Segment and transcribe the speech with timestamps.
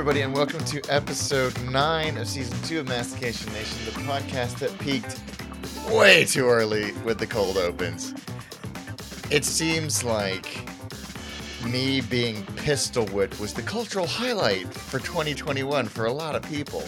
[0.00, 4.76] everybody, and welcome to episode nine of season two of Mastication Nation, the podcast that
[4.78, 5.20] peaked
[5.94, 8.14] way too early with the cold opens.
[9.30, 10.66] It seems like
[11.66, 16.82] me being pistol whipped was the cultural highlight for 2021 for a lot of people.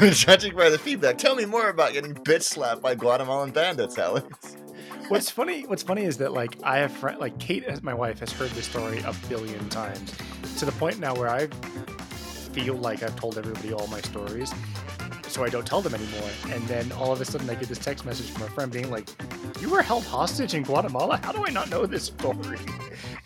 [0.12, 4.45] Judging by the feedback, tell me more about getting bitch slapped by Guatemalan bandits, Alex.
[5.08, 5.64] What's funny?
[5.66, 8.66] What's funny is that like I have friend, like Kate, my wife, has heard this
[8.66, 10.12] story a billion times,
[10.58, 11.46] to the point now where I
[12.52, 14.52] feel like I've told everybody all my stories,
[15.28, 16.28] so I don't tell them anymore.
[16.48, 18.90] And then all of a sudden, I get this text message from a friend being
[18.90, 19.08] like,
[19.60, 21.18] "You were held hostage in Guatemala.
[21.18, 22.58] How do I not know this story?"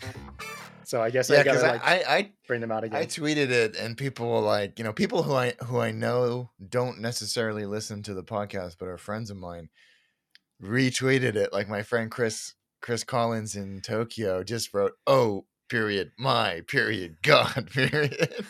[0.83, 3.01] so I guess Yeah, I gotta because like I, I, bring them out again.
[3.01, 6.51] I tweeted it, and people were like, you know, people who I who I know
[6.69, 9.69] don't necessarily listen to the podcast, but are friends of mine,
[10.61, 11.51] retweeted it.
[11.51, 17.69] Like my friend Chris Chris Collins in Tokyo just wrote, "Oh, period, my period, God,
[17.71, 18.45] period,"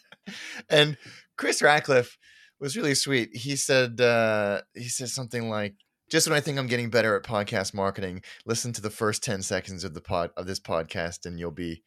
[0.70, 0.96] and
[1.36, 2.18] Chris Ratcliffe
[2.60, 3.30] was really sweet.
[3.34, 5.74] He said uh, he said something like.
[6.10, 9.42] Just when I think I'm getting better at podcast marketing, listen to the first 10
[9.42, 11.82] seconds of the pod of this podcast and you'll be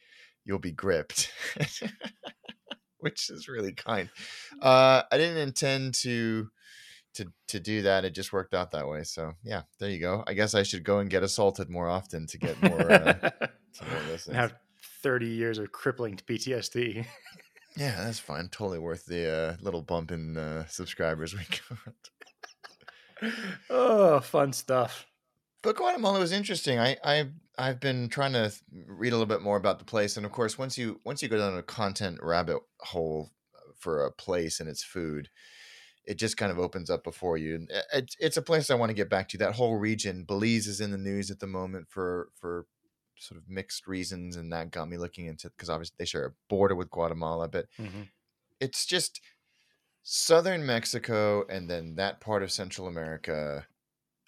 [0.45, 1.31] you'll be gripped.
[2.99, 4.11] Which is really kind.
[4.61, 6.49] Uh I didn't intend to
[7.15, 8.05] to to do that.
[8.05, 9.03] It just worked out that way.
[9.03, 10.23] So yeah, there you go.
[10.27, 13.13] I guess I should go and get assaulted more often to get more uh,
[13.73, 14.55] to more have
[15.03, 17.05] 30 years of crippling PTSD.
[17.77, 18.49] Yeah, that's fine.
[18.49, 21.39] Totally worth the uh, little bump in uh, subscribers we
[23.21, 23.31] got.
[23.69, 25.07] oh, fun stuff.
[25.63, 26.79] But Guatemala was interesting.
[26.79, 28.51] I, I I've been trying to
[28.87, 31.29] read a little bit more about the place, and of course, once you once you
[31.29, 33.29] go down a content rabbit hole
[33.77, 35.29] for a place and its food,
[36.05, 37.55] it just kind of opens up before you.
[37.55, 39.37] And it- It's it's a place I want to get back to.
[39.37, 42.65] That whole region, Belize is in the news at the moment for for
[43.17, 46.33] sort of mixed reasons, and that got me looking into because obviously they share a
[46.49, 48.09] border with Guatemala, but Mhm.
[48.59, 49.21] it's just
[50.03, 53.67] southern Mexico and then that part of Central America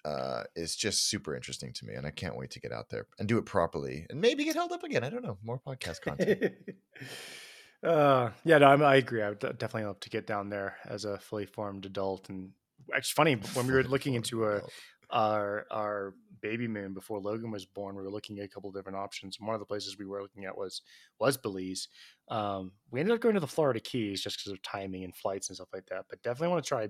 [0.04, 3.06] uh, is just super interesting to me, and I can't wait to get out there
[3.18, 5.02] and do it properly, and maybe get held up again.
[5.02, 5.38] I don't know.
[5.42, 6.52] More podcast content.
[7.84, 9.22] uh, yeah, no, I'm, I agree.
[9.22, 12.28] I would definitely love to get down there as a fully formed adult.
[12.28, 12.50] And
[12.94, 14.62] actually, funny when we were looking into a,
[15.10, 18.76] our our baby moon before Logan was born, we were looking at a couple of
[18.76, 19.36] different options.
[19.38, 20.82] And one of the places we were looking at was
[21.20, 21.88] was Belize.
[22.28, 25.48] Um, we ended up going to the Florida Keys just because of timing and flights
[25.48, 26.06] and stuff like that.
[26.08, 26.88] But definitely want to try.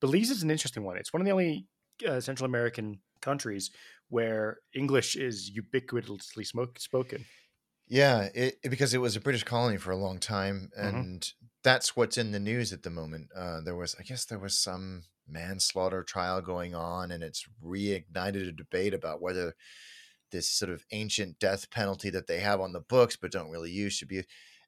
[0.00, 0.96] Belize is an interesting one.
[0.96, 1.66] It's one of the only
[2.06, 3.70] uh, Central American countries
[4.08, 7.24] where English is ubiquitously smoke, spoken.
[7.88, 11.06] Yeah, it, it- because it was a British colony for a long time, Mhm.
[11.06, 11.32] and
[11.62, 13.30] that's what's in the news at the moment.
[13.34, 18.48] Uh, there was, I guess, there was some manslaughter trial going on, and it's reignited
[18.48, 19.54] a debate about whether
[20.30, 23.70] this sort of ancient death penalty that they have on the books but don't really
[23.72, 24.24] use should be.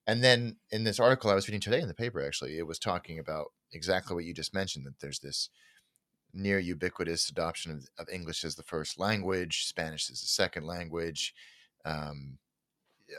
[0.07, 2.79] And then in this article I was reading today in the paper, actually, it was
[2.81, 5.51] talking about exactly what you just mentioned that there's this
[6.33, 11.35] near ubiquitous adoption of, of English as the first language, Spanish as the second language.
[11.85, 12.39] Um,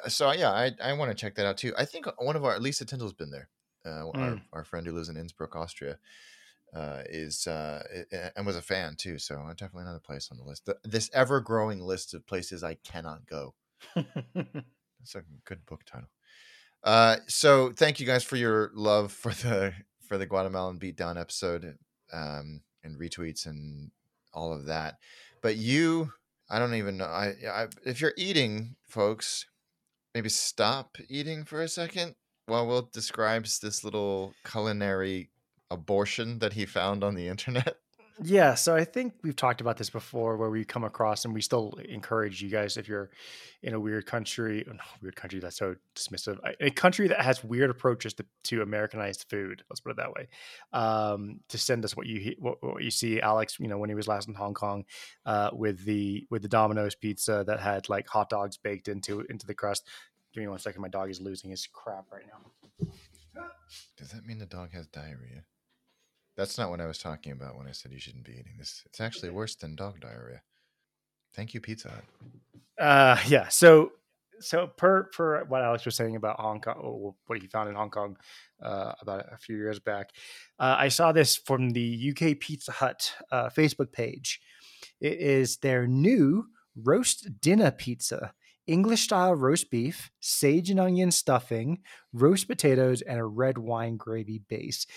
[0.08, 1.74] so yeah, I, I want to check that out too.
[1.78, 3.50] I think one of our Lisa Tyndall's been there.
[3.86, 4.42] Uh, our, Mm.
[4.54, 5.98] our friend who lives in Innsbruck, Austria,
[6.76, 7.82] uh, is uh,
[8.36, 9.18] and was a fan too.
[9.18, 10.66] So uh, definitely another place on the list.
[10.66, 13.56] Th- this ever growing list of places I cannot go.
[13.96, 16.10] That's a good book title.
[16.84, 19.74] Uh, so thank you guys for your love for the
[20.08, 21.78] for the Guatemalan beatdown episode,
[22.14, 23.92] um, and retweets and
[24.34, 24.98] all of that.
[25.42, 26.14] But you,
[26.50, 27.06] I don't even know.
[27.06, 29.46] I, I if you're eating, folks,
[30.14, 35.30] maybe stop eating for a second while Will describes this little culinary
[35.70, 37.78] abortion that he found on the internet.
[38.24, 41.42] Yeah, so I think we've talked about this before where we come across and we
[41.42, 43.10] still encourage you guys if you're
[43.64, 47.44] in a weird country, oh, weird country that's so dismissive, a- a country that has
[47.44, 50.28] weird approaches to, to Americanized food, let's put it that way,
[50.72, 53.96] um, to send us what you what, what you see Alex, you know, when he
[53.96, 54.86] was last in Hong Kong
[55.26, 59.48] uh, with the with the Domino's pizza that had like hot dogs baked into into
[59.48, 59.88] the crust.
[60.32, 62.88] Give me one second, my dog is losing his crap right now.
[63.98, 65.44] Does that mean the dog has diarrhea?
[66.42, 68.82] That's not what I was talking about when I said you shouldn't be eating this.
[68.88, 70.42] It's actually worse than dog diarrhea.
[71.36, 72.04] Thank you, Pizza Hut.
[72.84, 73.48] Uh, yeah.
[73.50, 73.92] So,
[74.40, 77.76] so per per what Alex was saying about Hong Kong, or what he found in
[77.76, 78.18] Hong Kong
[78.60, 80.10] uh, about a few years back,
[80.58, 84.42] uh, I saw this from the UK Pizza Hut uh, Facebook page.
[85.00, 88.34] It is their new roast dinner pizza.
[88.66, 91.82] English style roast beef, sage and onion stuffing,
[92.14, 94.88] roast potatoes, and a red wine gravy base.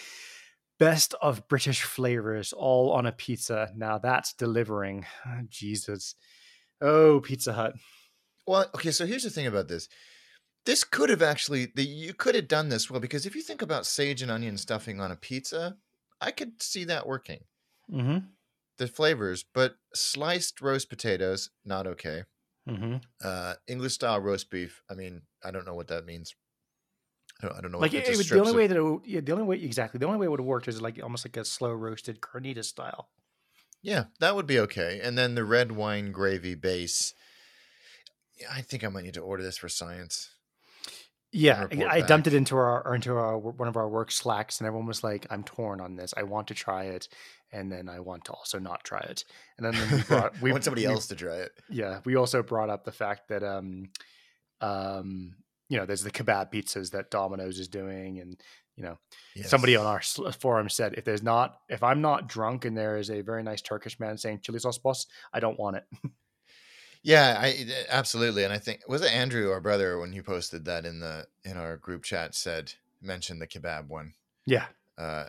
[0.79, 3.71] Best of British flavors all on a pizza.
[3.77, 5.07] Now that's delivering.
[5.49, 6.15] Jesus.
[6.81, 7.75] Oh, Pizza Hut.
[8.47, 9.89] Well, okay, so here's the thing about this.
[10.67, 13.63] this could have actually the, you could have done this well because if you think
[13.63, 15.77] about sage and onion stuffing on a pizza,
[16.21, 17.41] I could see that working.
[17.93, 18.19] Mm-hmm.
[18.79, 22.25] The flavors, but sliced roast potatoes, not okay.
[22.69, 22.97] Mm-hmm.
[23.23, 24.83] Uh, English style roast beef.
[24.91, 26.35] I mean, I don't know what that means.
[27.45, 27.79] I don't, I don't know.
[27.79, 29.57] Like what- it, it the only of- way that it would, yeah, the only way
[29.63, 32.21] exactly the only way it would have worked is like almost like a slow roasted
[32.21, 33.09] carnitas style.
[33.83, 35.01] Yeah, that would be okay.
[35.03, 37.13] And then the red wine gravy base.
[38.41, 40.31] Yeah, I think I might need to order this for science.
[41.37, 44.69] Yeah, I dumped it into our or into our one of our work slacks, and
[44.69, 46.15] everyone was like, "I'm torn on this.
[46.17, 47.09] I want to try it,
[47.51, 49.25] and then I want to also not try it."
[49.59, 51.51] And then, then we brought we want somebody we- else to try it.
[51.69, 53.91] Yeah, we also brought up the fact that um,
[54.61, 55.35] um,
[55.69, 58.41] you know, there's the kebab pizzas that Domino's is doing, and
[58.77, 58.99] you know,
[59.45, 60.03] somebody on our
[60.33, 63.63] forum said, if there's not, if I'm not drunk and there is a very nice
[63.63, 65.85] Turkish man saying chili sauce boss, I don't want it.
[67.05, 70.87] Yeah, I absolutely, and I think was it Andrew, our brother, when you posted that
[70.87, 72.73] in the in our group chat, said
[73.03, 74.15] mentioned the kebab one.
[74.47, 74.65] yeah,
[74.97, 75.27] Uh,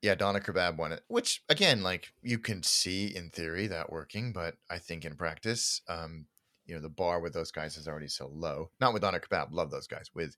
[0.00, 4.54] yeah, doner kebab one, which again, like you can see in theory that working, but
[4.70, 6.24] I think in practice, um,
[6.70, 8.70] you know, the bar with those guys is already so low.
[8.80, 10.36] Not with doner kebab, love those guys with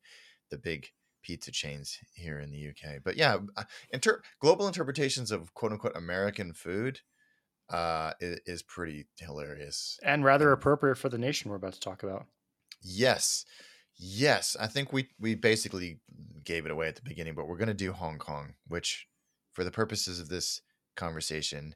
[0.50, 0.88] the big
[1.23, 3.00] pizza chains here in the UK.
[3.05, 7.00] But yeah, uh, inter- global interpretations of quote unquote American food
[7.69, 10.00] uh, is, is pretty hilarious.
[10.02, 12.25] and rather appropriate for the nation we're about to talk about.
[12.81, 13.44] Yes.
[13.99, 14.56] Yes.
[14.58, 16.00] I think we we basically
[16.44, 19.06] gave it away at the beginning, but we're going to do Hong Kong, which
[19.52, 20.62] for the purposes of this
[20.96, 21.75] conversation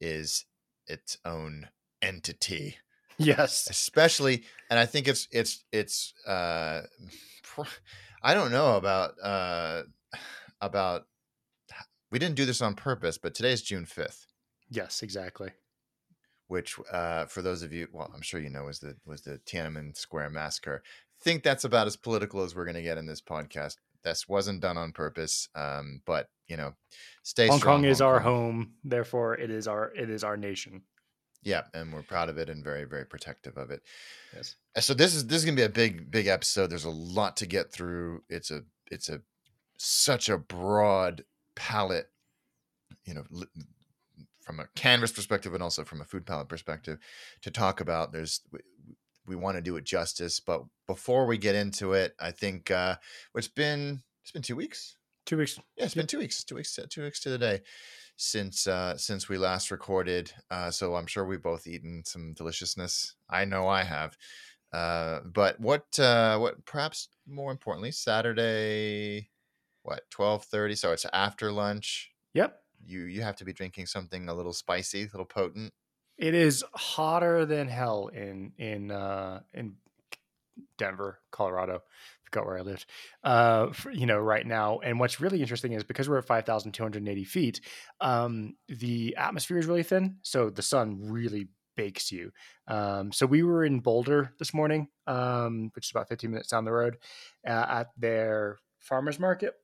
[0.00, 0.46] is
[0.86, 1.68] its own
[2.00, 2.78] entity.
[3.18, 6.82] Yes, Especially and I think it's it's it's uh
[8.22, 9.82] I don't know about uh
[10.60, 11.04] about
[12.10, 14.26] we didn't do this on purpose, but today is June 5th.
[14.70, 15.50] yes, exactly.
[16.46, 19.40] which uh, for those of you, well, I'm sure you know, was the was the
[19.46, 20.82] Tiananmen Square massacre.
[21.20, 23.76] Think that's about as political as we're going to get in this podcast.
[24.04, 26.74] This wasn't done on purpose, um, but you know,
[27.24, 27.48] stay.
[27.48, 28.32] Hong strong, Kong is Hong our Kong.
[28.32, 30.82] home, therefore it is our it is our nation.
[31.42, 33.82] Yeah, and we're proud of it and very very protective of it.
[34.34, 34.56] Yes.
[34.80, 36.68] So this is this is gonna be a big big episode.
[36.68, 38.22] There's a lot to get through.
[38.28, 39.20] It's a it's a
[39.76, 41.24] such a broad
[41.54, 42.10] palette,
[43.04, 43.46] you know, li-
[44.40, 46.98] from a canvas perspective and also from a food palette perspective
[47.42, 48.12] to talk about.
[48.12, 48.60] There's we,
[49.26, 52.96] we want to do it justice, but before we get into it, I think uh,
[53.34, 54.96] it's been it's been two weeks.
[55.24, 55.58] Two weeks.
[55.76, 57.60] Yeah, it's been two weeks, two weeks, two weeks to the day
[58.18, 60.32] since uh since we last recorded.
[60.50, 63.16] Uh so I'm sure we've both eaten some deliciousness.
[63.30, 64.16] I know I have.
[64.72, 69.30] Uh but what uh what perhaps more importantly, Saturday
[69.82, 70.74] what, twelve thirty?
[70.74, 72.12] So it's after lunch.
[72.34, 72.62] Yep.
[72.84, 75.72] You you have to be drinking something a little spicy, a little potent.
[76.18, 79.76] It is hotter than hell in in uh, in
[80.76, 81.82] Denver, Colorado.
[82.30, 82.84] Forgot where I lived.
[83.24, 84.80] Uh, for, you know, right now.
[84.80, 87.62] And what's really interesting is because we're at five thousand two hundred eighty feet,
[88.02, 92.30] um, the atmosphere is really thin, so the sun really bakes you.
[92.66, 96.66] Um, so we were in Boulder this morning, um, which is about fifteen minutes down
[96.66, 96.98] the road,
[97.46, 99.54] uh, at their farmers market.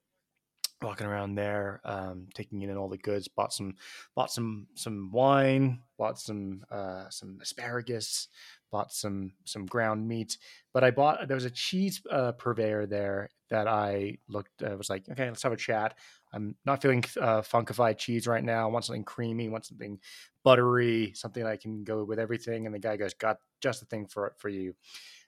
[0.82, 3.26] Walking around there, um, taking in all the goods.
[3.28, 3.74] Bought some
[4.14, 8.28] bought some some wine, bought some uh, some asparagus,
[8.74, 10.36] bought some some ground meat.
[10.72, 14.64] But I bought there was a cheese uh, purveyor there that I looked.
[14.64, 15.94] I was like, okay, let's have a chat.
[16.32, 18.64] I'm not feeling uh, funkified cheese right now.
[18.64, 19.48] I want something creamy.
[19.48, 20.00] Want something
[20.42, 22.66] buttery, something I can go with everything.
[22.66, 24.74] And the guy goes, got just the thing for for you.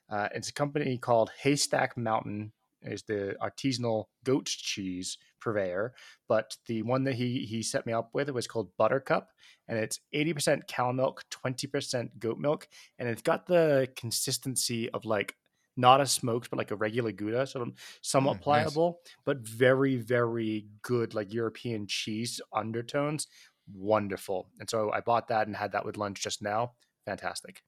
[0.09, 2.51] Uh, it's a company called Haystack Mountain.
[2.81, 5.93] Is the artisanal goat cheese purveyor,
[6.27, 9.29] but the one that he he set me up with was called Buttercup,
[9.67, 12.67] and it's eighty percent cow milk, twenty percent goat milk,
[12.99, 15.35] and it's got the consistency of like
[15.75, 18.79] not a smoked, but like a regular Gouda, sort of somewhat Mm, nice.
[18.79, 23.27] pliable, but very very good, like European cheese undertones.
[23.73, 26.75] Wonderful, and so I bought that and had that with lunch just now.
[27.05, 27.63] Fantastic.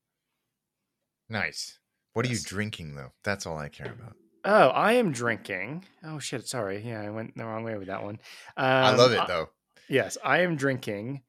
[1.29, 1.79] Nice.
[2.13, 3.13] What are you drinking though?
[3.23, 4.17] That's all I care about.
[4.45, 5.85] Oh, I am drinking.
[6.03, 6.47] Oh shit!
[6.47, 8.19] Sorry, yeah, I went the wrong way with that one.
[8.57, 9.49] Um, I love it though.
[9.89, 11.23] Yes, I am drinking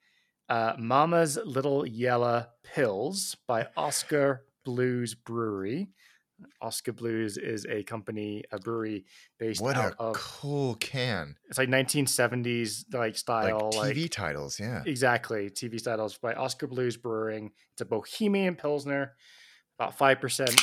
[0.49, 5.89] uh, Mama's Little Yellow Pills by Oskar Blues Brewery.
[6.63, 9.05] Oskar Blues is a company, a brewery
[9.39, 10.15] based What out a of.
[10.17, 11.37] cool can.
[11.51, 14.83] It's like 1970s like Like style, TV like, titles, yeah.
[14.87, 17.51] exactly TV titles by Oskar Blues Brewing.
[17.73, 19.15] It's a Bohemian Pilsner,
[19.79, 20.59] about five percent,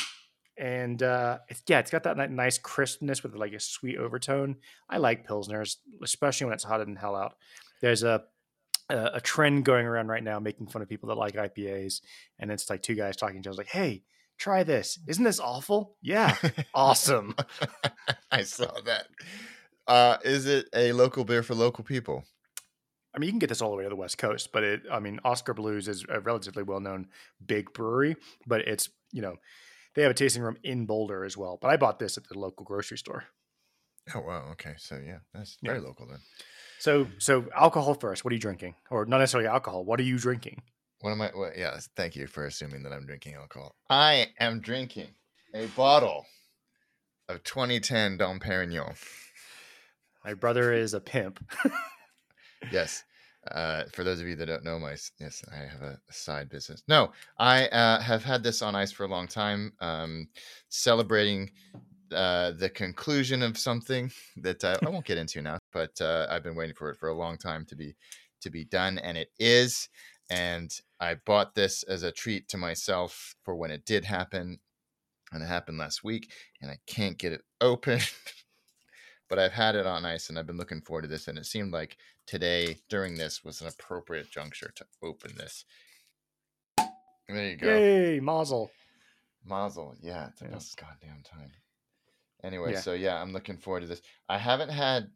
[0.58, 4.56] and uh, it's yeah, it's got that nice crispness with like a sweet overtone.
[4.88, 7.36] I like pilsners, especially when it's hotter than hell out.
[7.80, 8.24] There's a
[8.88, 12.00] a, a trend going around right now making fun of people that like IPAs,
[12.38, 14.02] and it's like two guys talking to each other like, "Hey,
[14.38, 14.98] try this.
[15.06, 15.96] Isn't this awful?
[16.00, 16.36] Yeah,
[16.74, 17.34] awesome.
[18.30, 19.06] I saw that.
[19.86, 22.24] Uh, is it a local beer for local people?
[23.14, 24.82] I mean, you can get this all the way to the West Coast, but it,
[24.92, 27.08] I mean, Oskar Blues is a relatively well known
[27.44, 29.36] big brewery, but it's, you know,
[29.98, 31.58] they have a tasting room in Boulder as well.
[31.60, 33.24] But I bought this at the local grocery store.
[34.14, 34.48] Oh, wow.
[34.52, 34.74] Okay.
[34.78, 35.72] So, yeah, that's Yeah.
[35.72, 36.20] very local then.
[36.78, 38.24] So, so alcohol first.
[38.24, 38.76] What are you drinking?
[38.92, 39.84] Or not necessarily alcohol.
[39.84, 40.62] What are you drinking?
[41.00, 41.30] What am I?
[41.34, 43.74] What, yeah, thank you for assuming that I'm drinking alcohol.
[43.90, 45.08] I am drinking
[45.52, 46.26] a bottle
[47.28, 48.94] of 2010 Dom Perignon.
[50.24, 51.44] My brother is a pimp.
[52.70, 53.02] Yes.
[53.52, 56.82] Uh, for those of you that don't know, my yes, I have a side business.
[56.88, 60.28] No, I uh, have had this on ice for a long time, um,
[60.68, 61.50] celebrating
[62.12, 66.42] uh, the conclusion of something that I, I won't get into now, but uh, I've
[66.42, 67.94] been waiting for it for a long time to be
[68.40, 69.88] to be done, and it is.
[70.30, 74.58] And I bought this as a treat to myself for when it did happen,
[75.32, 78.00] and it happened last week, and I can't get it open.
[79.28, 81.46] but I've had it on ice, and I've been looking forward to this, and it
[81.46, 85.64] seemed like today during this was an appropriate juncture to open this.
[87.28, 87.68] There you go.
[87.68, 88.70] Yay, Mazel.
[89.44, 89.94] Mazel.
[90.00, 91.52] Yeah, it's about goddamn time.
[92.42, 92.80] Anyway, Yeah.
[92.80, 94.02] so yeah, I'm looking forward to this.
[94.28, 95.10] I haven't had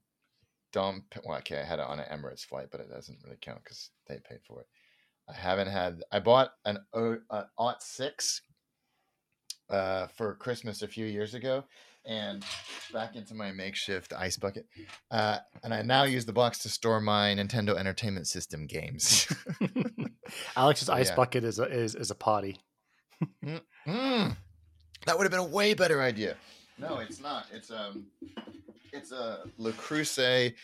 [0.73, 1.05] Dom.
[1.25, 3.91] Well, okay, I had it on an Emirates flight, but it doesn't really count because
[4.07, 4.67] they paid for it.
[5.29, 6.03] I haven't had.
[6.11, 8.43] I bought an O an Ot six
[9.71, 11.65] uh, for Christmas a few years ago,
[12.05, 12.45] and
[12.93, 14.67] back into my makeshift ice bucket.
[15.11, 19.33] Uh, and I now use the box to store my Nintendo Entertainment System games.
[20.57, 21.17] Alex's ice yeah.
[21.17, 22.59] bucket is a, is is a potty.
[23.87, 24.37] Mm,
[25.07, 26.37] that would have been a way better idea.
[26.79, 27.47] No, it's not.
[27.53, 28.07] It's um,
[28.93, 30.55] it's a Le Creuset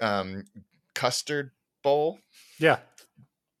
[0.00, 0.44] um,
[0.94, 1.50] custard
[1.82, 2.18] bowl
[2.58, 2.78] Yeah,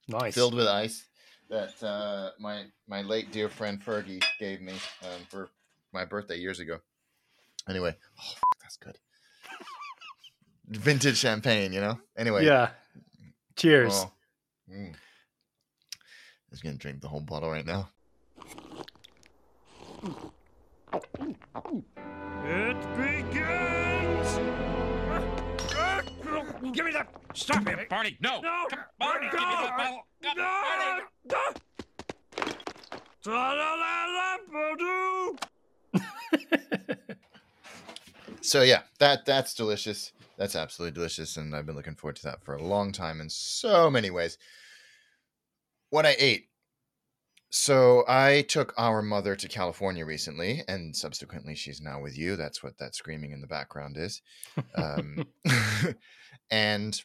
[0.08, 0.34] nice.
[0.34, 1.04] filled with ice
[1.48, 5.50] that uh, my my late dear friend Fergie gave me um, for
[5.92, 6.78] my birthday years ago.
[7.68, 8.98] Anyway, oh, f- that's good.
[10.68, 11.98] Vintage champagne, you know.
[12.16, 12.70] Anyway, Yeah.
[13.56, 13.92] Cheers.
[13.92, 14.12] well,
[14.70, 14.88] mm.
[14.88, 14.94] I'm
[16.50, 17.88] just gonna drink the whole bottle right now.
[22.46, 24.38] It begins!
[26.74, 27.08] Give me that!
[27.34, 27.88] Stop it!
[27.88, 28.40] Barney, no!
[28.40, 28.66] No!
[28.68, 30.06] Come, Barney, give me that bottle!
[30.22, 31.02] Come, Barney!
[38.44, 40.12] So yeah, that that's delicious.
[40.36, 43.30] That's absolutely delicious, and I've been looking forward to that for a long time in
[43.30, 44.36] so many ways.
[45.88, 46.48] What I ate.
[47.48, 52.36] So I took our mother to California recently, and subsequently she's now with you.
[52.36, 54.20] That's what that screaming in the background is.
[54.74, 55.24] Um,
[56.50, 57.00] and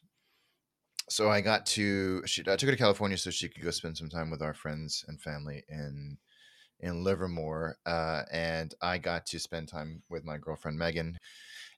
[1.07, 3.97] so I got to she I took her to California so she could go spend
[3.97, 6.17] some time with our friends and family in
[6.79, 11.17] in Livermore, uh, and I got to spend time with my girlfriend Megan,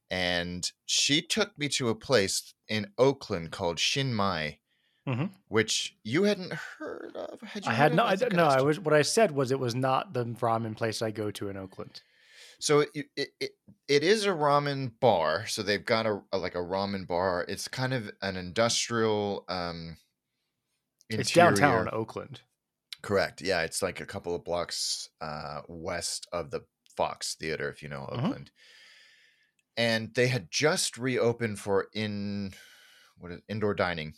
[0.09, 4.59] and she took me to a place in Oakland called Shin Mai,
[5.07, 5.31] Mhm.
[5.47, 7.41] which you hadn't heard of.
[7.41, 7.97] Had you I had of?
[7.97, 8.45] no, I, no.
[8.45, 11.49] I was what I said was it was not the ramen place I go to
[11.49, 12.01] in Oakland.
[12.59, 13.51] So it, it it
[13.87, 15.47] it is a ramen bar.
[15.47, 17.43] So they've got a, a- like a ramen bar.
[17.47, 19.97] It's kind of an industrial um
[21.09, 22.41] It's downtown interior- Oakland.
[23.01, 23.41] Correct.
[23.41, 26.61] Yeah, it's like a couple of blocks uh west of the
[26.95, 28.25] Fox Theater, if you know Mhm.
[28.25, 28.51] Oakland.
[29.77, 32.53] And they had just reopened for in
[33.17, 34.15] what is indoor dining.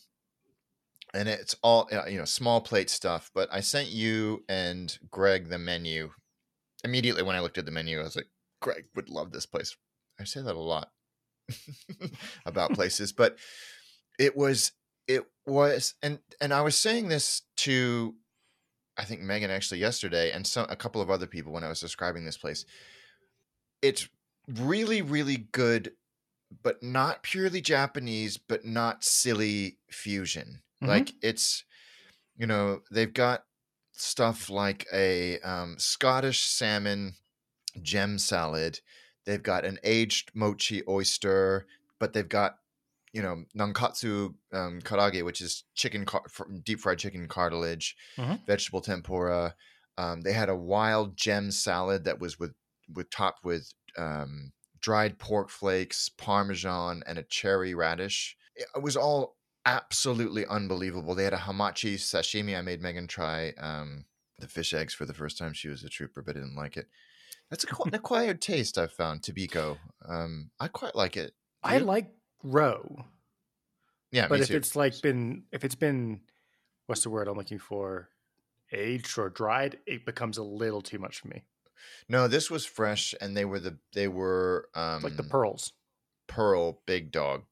[1.13, 3.29] And it's all uh, you know, small plate stuff.
[3.33, 6.11] But I sent you and Greg the menu.
[6.83, 8.29] Immediately when I looked at the menu, I was like,
[8.61, 9.75] Greg would love this place.
[10.19, 10.91] I say that a lot
[12.45, 13.37] about places, but
[14.19, 14.73] it was
[15.07, 18.15] it was and and I was saying this to
[18.97, 21.79] I think Megan actually yesterday and some a couple of other people when I was
[21.79, 22.65] describing this place.
[23.81, 24.07] It's
[24.47, 25.93] really really good
[26.61, 30.61] but not purely Japanese but not silly fusion.
[30.81, 30.87] Mhm.
[30.87, 31.63] Like it's
[32.37, 33.45] you know, they've got
[33.91, 37.13] stuff like a um, Scottish salmon
[37.81, 38.79] gem salad.
[39.25, 41.67] They've got an aged mochi oyster,
[41.99, 42.57] but they've got
[43.13, 46.25] you know nankotsu um, karaage, which is chicken car-
[46.63, 48.45] deep fried chicken cartilage, Mhm.
[48.45, 49.55] vegetable tempura.
[49.97, 52.53] Um, they had a wild gem salad that was with
[52.93, 54.51] with topped with um,
[54.81, 58.35] dried pork flakes, parmesan, and a cherry radish.
[58.55, 61.15] It was all absolutely unbelievable.
[61.15, 62.57] They had a hamachi sashimi.
[62.57, 64.05] I made Megan try um,
[64.39, 65.53] the fish eggs for the first time.
[65.53, 66.87] She was a trooper, but didn't like it.
[67.49, 69.21] That's a, an acquired taste I've found.
[69.21, 69.77] Tobiko.
[70.05, 71.33] Um, I quite like it.
[71.63, 72.11] I like
[72.43, 73.05] roe,
[74.11, 74.55] Yeah, but if too.
[74.55, 76.21] it's like been if it's been
[76.87, 78.09] what's the word I'm looking for?
[78.73, 81.43] aged or dried, it becomes a little too much for me.
[82.09, 85.71] No, this was fresh, and they were the they were um Like the pearls.
[86.27, 87.45] pearl big dog,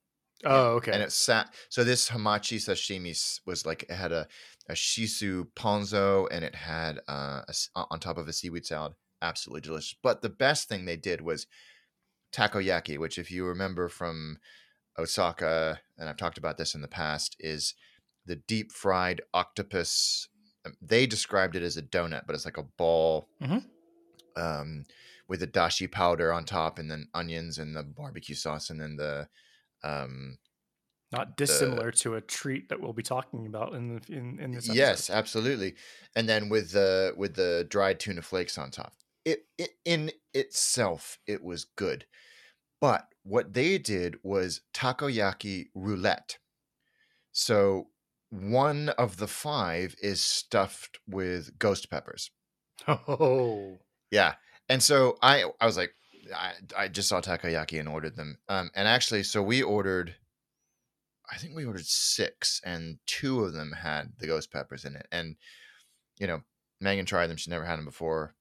[0.43, 0.93] Oh, okay.
[0.93, 1.53] and it sat.
[1.69, 4.27] So this hamachi sashimi was like it had a
[4.67, 7.55] a shiso ponzu, and it had uh a
[7.91, 8.95] on top of a seaweed salad.
[9.21, 9.98] Absolutely delicious.
[10.03, 11.48] But the best thing they did was
[12.33, 14.38] takoyaki, which if you remember from
[15.01, 17.74] Osaka, and I've talked about this in the past, is
[18.25, 20.27] the deep fried octopus.
[20.65, 23.70] um, They described it as a donut, but it's like a ball Mhm.
[24.36, 24.86] um,
[25.27, 28.96] with a dashi powder on top, and then onions and the barbecue sauce, and then
[28.96, 29.29] the
[29.84, 30.38] um,
[31.12, 34.70] Not dissimilar to a treat that we'll be talking about in the in, in this
[34.70, 34.75] episode.
[34.75, 35.75] yes, absolutely,
[36.15, 38.93] and then with the with the dried tuna flakes on top.
[39.24, 42.05] It, it in itself it was good,
[42.81, 46.38] but what they did was takoyaki roulette.
[47.32, 47.88] So
[48.30, 52.32] one of the five is stuffed with ghost peppers.
[52.88, 53.80] Oh.
[54.10, 54.36] Yeah.
[54.70, 55.94] And so I I was like,
[56.36, 58.38] I, I just saw takoyaki and ordered them.
[58.48, 60.16] Um, and actually, so we ordered,
[61.32, 65.08] I think we ordered six, and two of them had the ghost peppers in it.
[65.12, 65.36] And
[66.20, 66.42] you know,
[66.80, 68.36] Megan tried them; she never had them before.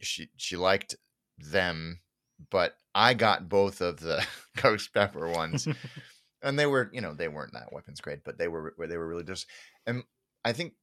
[0.00, 0.96] She she liked
[1.38, 2.00] them,
[2.50, 4.24] but I got both of the
[4.62, 5.68] ghost pepper ones,
[6.42, 9.08] and they were you know they weren't that weapons grade, but they were they were
[9.08, 9.46] really just.
[9.86, 10.04] And
[10.44, 10.74] I think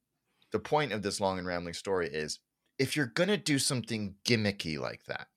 [0.52, 2.38] the point of this long and rambling story is
[2.78, 5.28] if you're gonna do something gimmicky like that,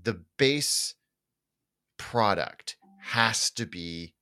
[0.00, 0.94] the base
[1.96, 4.14] product has to be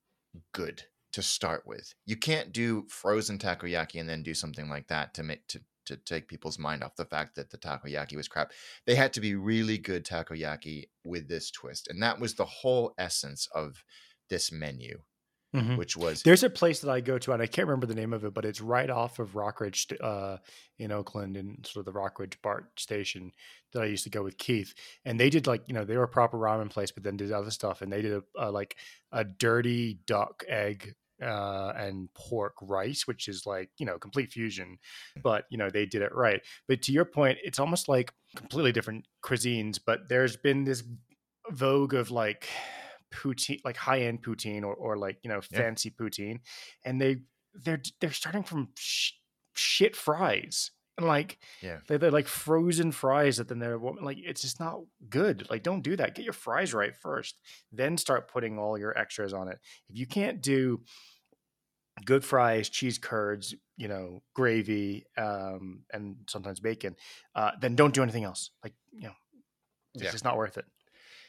[0.53, 1.93] good to start with.
[2.05, 5.97] You can't do frozen takoyaki and then do something like that to make to to
[5.97, 8.51] take people's mind off the fact that the takoyaki was crap.
[8.85, 11.87] They had to be really good takoyaki with this twist.
[11.87, 13.83] And that was the whole essence of
[14.29, 15.01] this menu,
[15.55, 15.77] Mhm.
[15.77, 18.11] which was There's a place that I go to, and I can't remember the name
[18.11, 20.37] of it, but it's right off of Rockridge uh,
[20.77, 23.31] in Oakland, and sort of the Rockridge BART station
[23.71, 24.73] that I used to go with Keith.
[25.05, 27.31] And they did like you know they were a proper ramen place, but then did
[27.31, 28.75] other stuff, and they did a, a like
[29.13, 34.77] a dirty duck egg uh, and pork rice, which is like you know complete fusion,
[35.23, 36.41] but you know they did it right.
[36.67, 40.83] But to your point, it's almost like completely different cuisines, but there's been this
[41.49, 42.47] vogue of like
[43.13, 45.59] poutine like high end poutine or, or like you know Yeah.
[45.59, 46.39] fancy poutine
[46.83, 47.21] and they
[47.53, 49.13] they're they're starting from sh-
[49.55, 51.79] shit fries and like Yeah.
[51.87, 55.81] they're, they're like frozen fries that then they're like it's just not good like don't
[55.81, 57.39] do that get your fries right first
[57.71, 60.81] then start putting all your extras on it if you can't do
[62.05, 66.95] good fries cheese curds you know gravy um and sometimes bacon
[67.35, 69.13] uh then don't do anything else like you know
[69.95, 70.11] it's Yeah.
[70.11, 70.65] just not worth it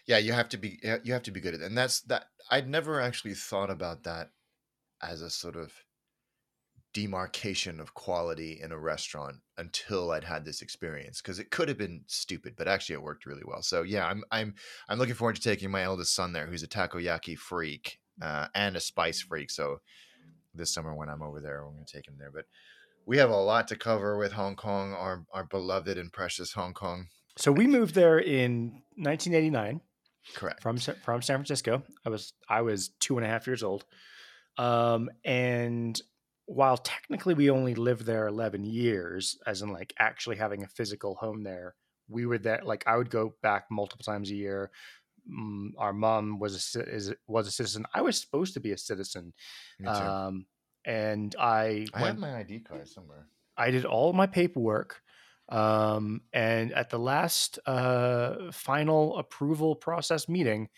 [0.06, 2.26] yeah you have to be you have to be good at it and that's that
[2.50, 4.30] i'd never actually thought about that
[5.02, 5.72] as a sort of
[6.94, 11.76] demarcation of quality in a restaurant until i'd had this experience because it could have
[11.76, 13.62] been stupid but actually it worked really well.
[13.62, 14.54] So yeah i'm i'm
[14.88, 18.76] i'm looking forward to taking my eldest son there who's a takoyaki freak uh, and
[18.76, 19.50] a spice freak.
[19.50, 19.80] So
[20.54, 22.30] this summer when i'm over there we're going to take him there.
[22.32, 22.46] But
[23.06, 26.74] we have a lot to cover with hong kong our our beloved and precious hong
[26.74, 27.08] kong.
[27.36, 29.80] So we moved there in 1989
[30.34, 30.62] correct.
[30.62, 31.82] from from San Francisco.
[32.04, 33.84] I was I was two and a half years old,
[34.56, 36.00] um, and
[36.48, 41.14] while technically we only lived there eleven years, as in like actually having a physical
[41.14, 41.74] home there,
[42.08, 42.60] we were there.
[42.64, 44.70] Like I would go back multiple times a year.
[45.30, 47.84] Mm, our mom was a, is was a citizen.
[47.92, 49.34] I was supposed to be a citizen,
[49.86, 50.46] um,
[50.86, 53.26] and I i went have my id card somewhere
[53.58, 55.02] I did all my paperwork.
[55.50, 60.68] Um, and at the last uh, final approval process meeting,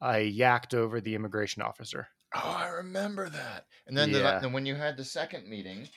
[0.00, 2.08] I yacked over the immigration officer.
[2.34, 3.66] Oh, I remember that.
[3.86, 4.38] And then, the, Yeah.
[4.40, 5.88] then when you had the second meeting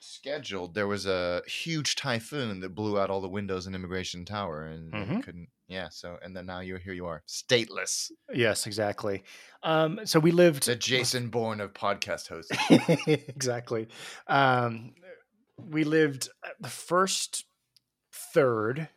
[0.00, 4.64] scheduled, there was a huge typhoon that blew out all the windows in Immigration Tower,
[4.64, 5.22] and Mhm.
[5.24, 5.48] couldn't.
[5.68, 5.88] Yeah.
[5.90, 6.92] So, and then now you're here.
[6.92, 8.10] You are stateless.
[8.32, 9.22] Yes, exactly.
[9.62, 12.50] Um, so we lived The Jason Bourne of podcast hosts.
[13.28, 13.88] exactly.
[14.26, 14.94] Um,
[15.56, 16.28] we lived
[16.60, 17.44] the first
[18.12, 18.88] third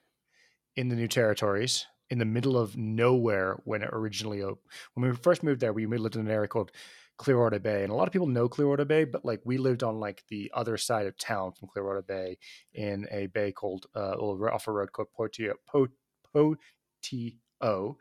[0.76, 4.70] in the new territories in the middle of nowhere when it originally opened.
[4.94, 6.72] When we first moved there, we lived in an area called
[7.18, 10.00] Clearwater Bay, and a lot of people know Clearwater Bay, but like we lived on
[10.00, 12.38] like the other side of town from Clearwater Bay
[12.74, 15.88] in a bay called uh, off a road called Portio, Po-
[16.36, 17.96] Potio,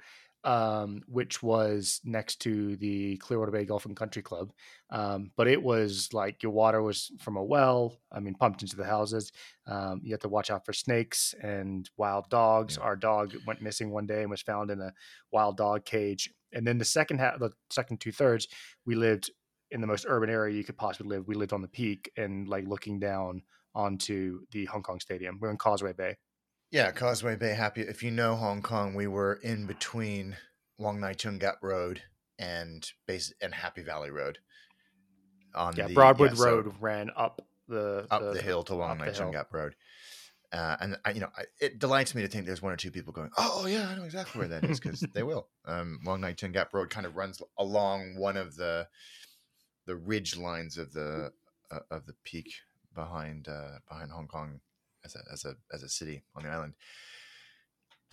[0.44, 4.52] um, which was next to the Clearwater Bay Golf and Country Club.
[4.90, 7.98] Um, but it was like your water was from a well.
[8.10, 9.32] I mean, pumped into the houses.
[9.66, 12.76] Um, you had to watch out for snakes and wild dogs.
[12.76, 12.84] Yeah.
[12.84, 14.92] Our dog went missing one day and was found in a
[15.30, 16.30] wild dog cage.
[16.52, 18.48] And then the second half, the second two thirds,
[18.84, 19.30] we lived
[19.70, 21.26] in the most urban area you could possibly live.
[21.28, 23.42] We lived on the peak and like looking down
[23.74, 25.38] onto the Hong Kong Stadium.
[25.40, 26.16] We're in Causeway Bay.
[26.72, 27.52] Yeah, Causeway Bay.
[27.52, 30.38] Happy if you know Hong Kong, we were in between
[30.78, 32.00] Wong Nai Chung Gap Road
[32.38, 34.38] and base and Happy Valley Road.
[35.54, 38.96] On Yeah, the, Broadwood yeah, so Road ran up the up the, hill to Wong
[38.96, 39.32] Nai the Chung.
[39.32, 39.76] Gap Road.
[40.50, 42.90] Uh, and I, you know, I, it delights me to think there's one or two
[42.90, 45.48] people going, "Oh yeah, I know exactly where that is," because they will.
[45.66, 48.88] Um, Wong Nai Chung Gap Road kind of runs along one of the
[49.84, 51.32] the ridge lines of the
[51.70, 52.50] uh, of the peak
[52.94, 54.60] behind uh, behind Hong Kong
[55.04, 56.74] as a as a as a city on the island.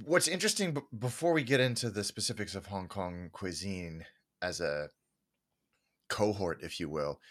[0.05, 4.05] What's interesting b- before we get into the specifics of Hong Kong cuisine
[4.41, 4.89] as a
[6.09, 7.21] cohort, if you will,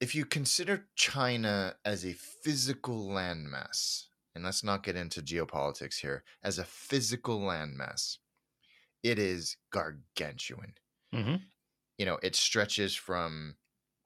[0.00, 6.24] if you consider China as a physical landmass, and let's not get into geopolitics here,
[6.42, 8.18] as a physical landmass,
[9.02, 10.74] it is gargantuan
[11.12, 11.42] Mm-hmm.
[11.98, 13.56] you know it stretches from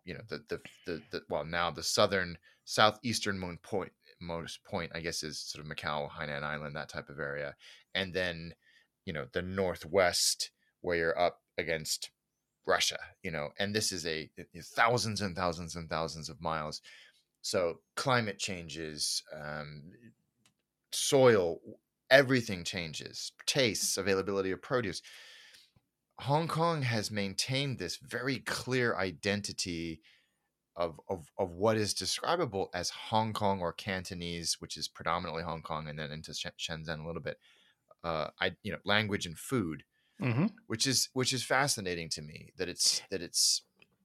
[0.05, 3.93] you know the the the, the well now the southern southeasternmost point
[4.25, 7.55] most point i guess is sort of macau hainan island that type of area.
[7.95, 8.55] And then
[9.05, 12.11] you know the northwest where you're up against
[12.67, 14.31] russia you know and this is a
[14.63, 16.81] thousands and thousands and thousands of miles.
[17.43, 19.83] So climate changes um,
[20.93, 21.59] soil
[22.11, 25.03] everything changes tastes availability of produce.
[26.21, 30.01] Hong Kong has maintained this very clear identity
[30.77, 35.63] of, of of what is describable as Hong Kong or Cantonese, which is predominantly Hong
[35.63, 37.39] Kong, and then into Shenzhen a little bit.
[38.03, 39.85] Uh, I you know language and food,
[40.21, 40.47] Mm-hmm.
[40.69, 43.63] which is which is fascinating to me that it's that it's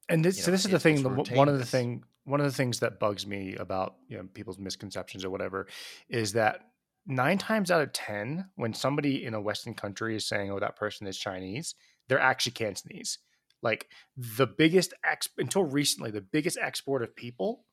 [0.09, 1.03] And this, you so this is the thing.
[1.03, 4.23] The, one of the thing, one of the things that bugs me about you know
[4.33, 5.67] people's misconceptions or whatever
[6.09, 6.61] is that
[7.05, 10.75] nine times out of ten, when somebody in a Western country is saying, "Oh, that
[10.75, 11.75] person is Chinese,"
[12.07, 13.19] they're actually Cantonese.
[13.61, 17.65] Like the biggest ex until recently, the biggest export of people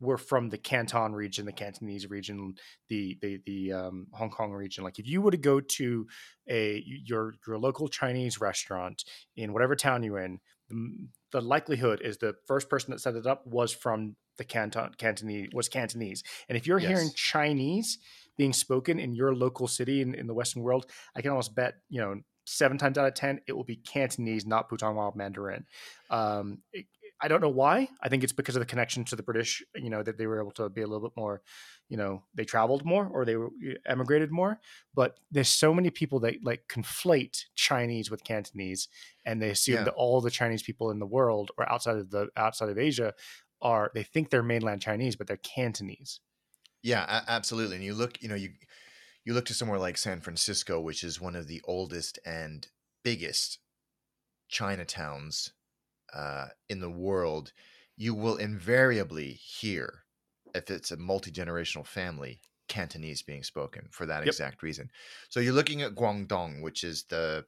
[0.00, 2.54] were from the Canton region, the Cantonese region,
[2.88, 4.84] the the the um, Hong Kong region.
[4.84, 6.06] Like if you were to go to
[6.48, 9.04] a your your local Chinese restaurant
[9.36, 13.26] in whatever town you're in, the, the likelihood is the first person that set it
[13.26, 16.22] up was from the Canton Cantonese was Cantonese.
[16.48, 17.98] And if you're hearing Chinese
[18.36, 21.74] being spoken in your local city in, in the Western world, I can almost bet
[21.88, 25.66] you know seven times out of ten it will be Cantonese, not Putonghua Mandarin.
[26.10, 26.86] Um, it-
[27.20, 27.88] I don't know why.
[28.00, 29.60] I think it's because of the connection to the British.
[29.74, 31.42] You know that they were able to be a little bit more.
[31.88, 33.50] You know, they traveled more or they were
[33.86, 34.60] emigrated more.
[34.94, 38.86] But there's so many people that like conflate Chinese with Cantonese,
[39.26, 39.84] and they assume Yeah.
[39.84, 43.14] that all the Chinese people in the world or outside of the outside of Asia
[43.60, 46.20] are they think they're mainland Chinese, but they're Cantonese.
[46.82, 47.74] Yeah, absolutely.
[47.76, 48.50] And you look, you know, you
[49.28, 52.66] you look to somewhere like San Francisco, which is one of the oldest and
[53.04, 53.58] biggest
[54.50, 55.52] Chinatowns
[56.14, 57.52] uh, in the world.
[57.96, 60.04] You will invariably hear,
[60.54, 64.34] if it's a multi generational family, Cantonese being spoken for that Yep.
[64.34, 64.90] exact reason.
[65.28, 67.46] So you're looking at Guangdong, which is the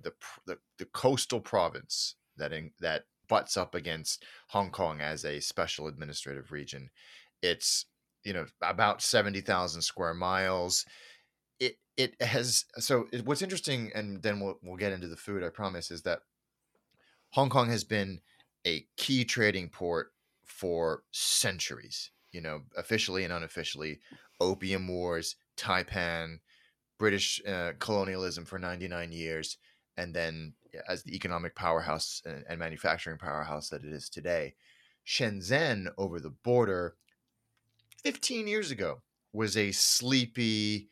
[0.00, 0.14] the
[0.46, 5.86] the, the coastal province that in, that butts up against Hong Kong as a special
[5.86, 6.90] administrative region.
[7.40, 7.86] It's
[8.24, 10.84] you know about 70,000 square miles.
[11.58, 15.42] It it has so it, what's interesting and then we'll we'll get into the food
[15.42, 16.20] I promise is that
[17.30, 18.20] Hong Kong has been
[18.66, 20.12] a key trading port
[20.44, 24.00] for centuries, you know, officially and unofficially.
[24.40, 26.40] Opium Wars, Taipan,
[26.98, 29.56] British uh, colonialism for 99 years,
[29.96, 30.54] and then
[30.88, 34.54] as the economic powerhouse and, and manufacturing powerhouse that it is today.
[35.06, 36.96] Shenzhen over the border
[38.04, 40.90] 15 years ago was a sleepy,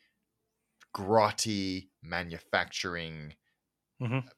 [0.95, 3.35] grotty manufacturing
[3.99, 4.31] Mhm.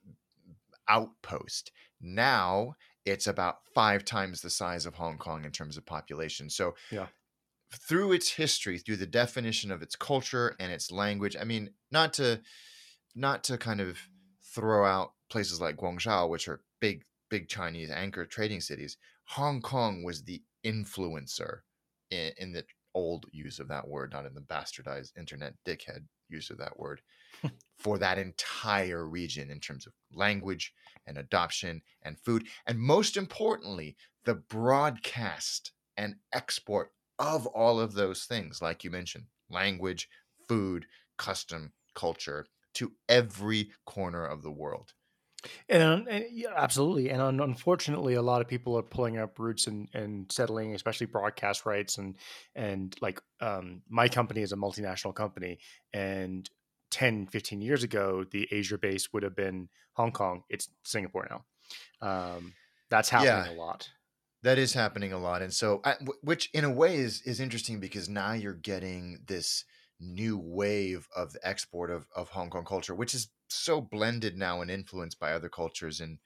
[0.87, 1.71] outpost.
[1.99, 6.49] Now it's about five times the size of Hong Kong in terms of population.
[6.49, 7.09] So, Yeah.
[7.73, 12.13] through its history, through the definition of its culture and its language, I mean, not
[12.15, 12.41] to
[13.15, 13.99] not to kind of
[14.43, 18.97] throw out places like Guangzhou, which are big, big Chinese anchor trading cities.
[19.29, 21.61] Hong Kong was the influencer
[22.13, 22.63] in, in the
[22.95, 27.01] old use of that word, not in the bastardized internet dickhead use of that word,
[27.77, 30.73] for that entire region in terms of language
[31.07, 32.47] and adoption and food.
[32.65, 33.95] And most importantly,
[34.25, 40.09] the broadcast and export of all of those things, like you mentioned language,
[40.47, 40.85] food,
[41.17, 44.93] custom, culture to every corner of the world.
[45.69, 49.67] And, and yeah, absolutely, and un- unfortunately, a lot of people are pulling up roots
[49.67, 52.17] and, and settling, especially broadcast rights and
[52.55, 55.59] and like um, my company is a multinational company,
[55.93, 56.49] and
[56.91, 60.43] 10, 15 years ago, the Asia base would have been Hong Kong.
[60.49, 62.07] It's Singapore now.
[62.07, 62.53] Um,
[62.89, 63.89] that's happening a lot.
[64.43, 67.39] That is happening a lot, and so I, w- which in a way is is
[67.39, 69.63] interesting because now you're getting this
[69.99, 74.61] new wave of the export of, of Hong Kong culture, which is so blended now
[74.61, 76.19] and influenced by other cultures in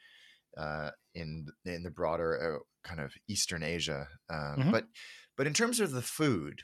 [0.58, 4.08] uh, in in the broader uh, kind of Eastern Asia.
[4.30, 4.72] Um, Mhm.
[4.72, 4.88] But
[5.36, 6.64] but in terms of the food,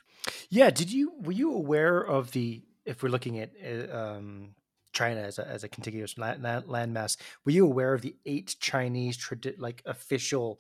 [0.49, 0.69] Yeah.
[0.71, 4.56] Did you were you aware of the if we're looking at uh, um,
[4.93, 7.17] China as a as a contiguous land, landmass?
[7.45, 10.60] Were you aware of the eight Chinese tradi- like official?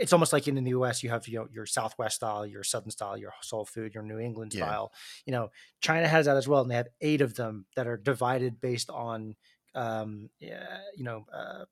[0.00, 1.02] It's almost like in the U.S.
[1.02, 4.18] you have you know your Southwest style, your Southern style, your soul food, your New
[4.18, 4.52] England Yeah.
[4.52, 4.92] style.
[5.26, 7.96] You know, China has that as well, and they have eight of them that are
[7.96, 9.36] divided based on
[9.74, 11.26] um, yeah, you know.
[11.32, 11.64] Uh,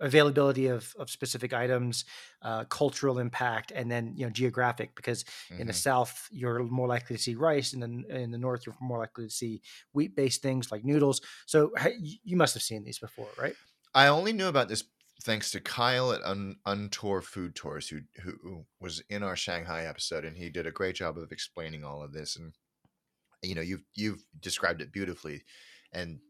[0.00, 2.04] availability of, of specific items
[2.42, 5.24] uh, cultural impact and then you know geographic because
[5.56, 5.72] in the Mhm.
[5.72, 9.24] south you're more likely to see rice and then in the north you're more likely
[9.26, 13.56] to see wheat based things like noodles so you must have seen these before right
[13.94, 14.84] I only knew about this
[15.24, 20.24] thanks to Kyle at Un- Untour Food Tours, who who was in our Shanghai episode,
[20.24, 22.36] and he did a great job of explaining all of this.
[22.36, 22.52] And
[23.42, 25.42] you know, you've you've described it beautifully,
[25.92, 26.20] and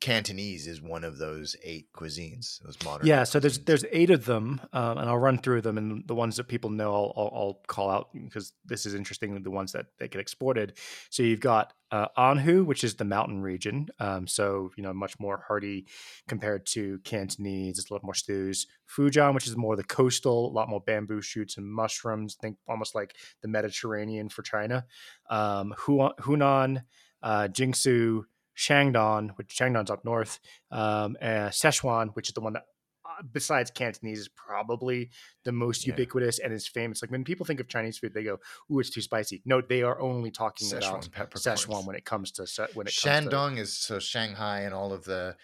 [0.00, 3.06] Cantonese is one of those eight cuisines, those modern.
[3.06, 3.64] yeah so there's cuisines.
[3.66, 6.70] there's eight of them um, and i'll run through them and the ones that people
[6.70, 10.20] know i'll, I'll, I'll call out because this is interesting the ones that, that get
[10.20, 10.74] exported
[11.10, 15.18] so you've got uh, Anhui which is the mountain region um, so you know much
[15.18, 15.86] more hearty
[16.28, 20.52] compared to cantonese it's a lot more stews fujian which is more the coastal a
[20.52, 24.84] lot more bamboo shoots and mushrooms think almost like the mediterranean for china
[25.30, 26.82] um, hunan
[27.24, 28.24] uh, Jiangsu
[28.56, 30.38] Shandong, which Shandong's up north,
[30.70, 32.64] um, and Szechuan, which is the one that,
[33.04, 35.10] uh, besides Cantonese, is probably
[35.44, 35.92] the most Yeah.
[35.92, 37.02] ubiquitous and is famous.
[37.02, 38.38] Like when people think of Chinese food, they go,
[38.70, 41.64] "Ooh, it's too spicy." No, they are only talking about Szechuan peppercorns.
[41.66, 42.42] Szechuan when it comes to
[42.74, 45.36] when it comes to Shandong is so Shanghai and all of the.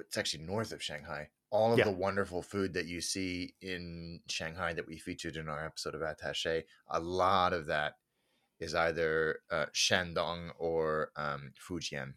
[0.00, 1.30] It's actually north of Shanghai.
[1.50, 1.84] All of Yeah.
[1.84, 6.00] the wonderful food that you see in Shanghai that we featured in our episode of
[6.00, 7.96] Attaché, a lot of that
[8.60, 12.14] is either uh, Shandong or um, Fujian.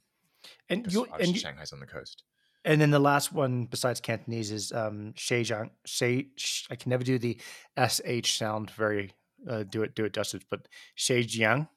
[0.69, 2.23] and you and Shanghai's on the coast.
[2.65, 5.71] and then the last one besides Cantonese is um Zhejiang.
[5.85, 6.29] She,
[6.69, 7.39] I can never do the
[7.87, 9.13] sh sound very
[9.49, 11.67] uh, do it do it justice, but Zhejiang.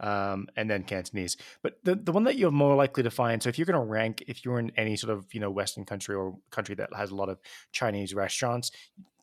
[0.00, 3.42] Um, and then Cantonese, but the, the one that you're more likely to find.
[3.42, 5.84] So if you're going to rank, if you're in any sort of you know Western
[5.84, 7.40] country or country that has a lot of
[7.72, 8.70] Chinese restaurants,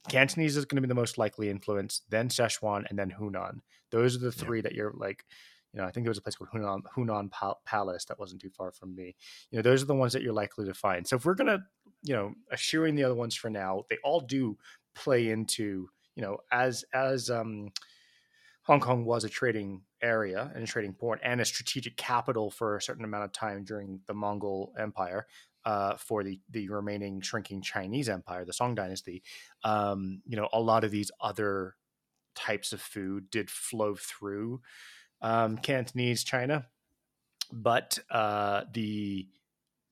[0.09, 3.61] Cantonese is going to be the most likely influence, then Szechuan, and then Hunan.
[3.91, 4.45] Those are the Yeah.
[4.45, 5.25] three that you're like,
[5.73, 8.41] you know, I think there was a place called Hunan Hunan Pal- Palace that wasn't
[8.41, 9.15] too far from me.
[9.51, 11.07] You know, those are the ones that you're likely to find.
[11.07, 11.67] So if we're gonna,
[12.03, 14.57] you know, eschewing the other ones for now, they all do
[14.93, 17.71] play into, you know, as as um
[18.63, 22.75] Hong Kong was a trading area and a trading port and a strategic capital for
[22.75, 25.27] a certain amount of time during the Mongol Empire.
[25.65, 29.23] Uh, for the the remaining shrinking Chinese Empire, the Song Dynasty,
[29.63, 31.75] um, you know, a lot of these other
[32.35, 34.61] types of food did flow through
[35.21, 36.67] um, Cantonese China,
[37.51, 39.27] but uh, the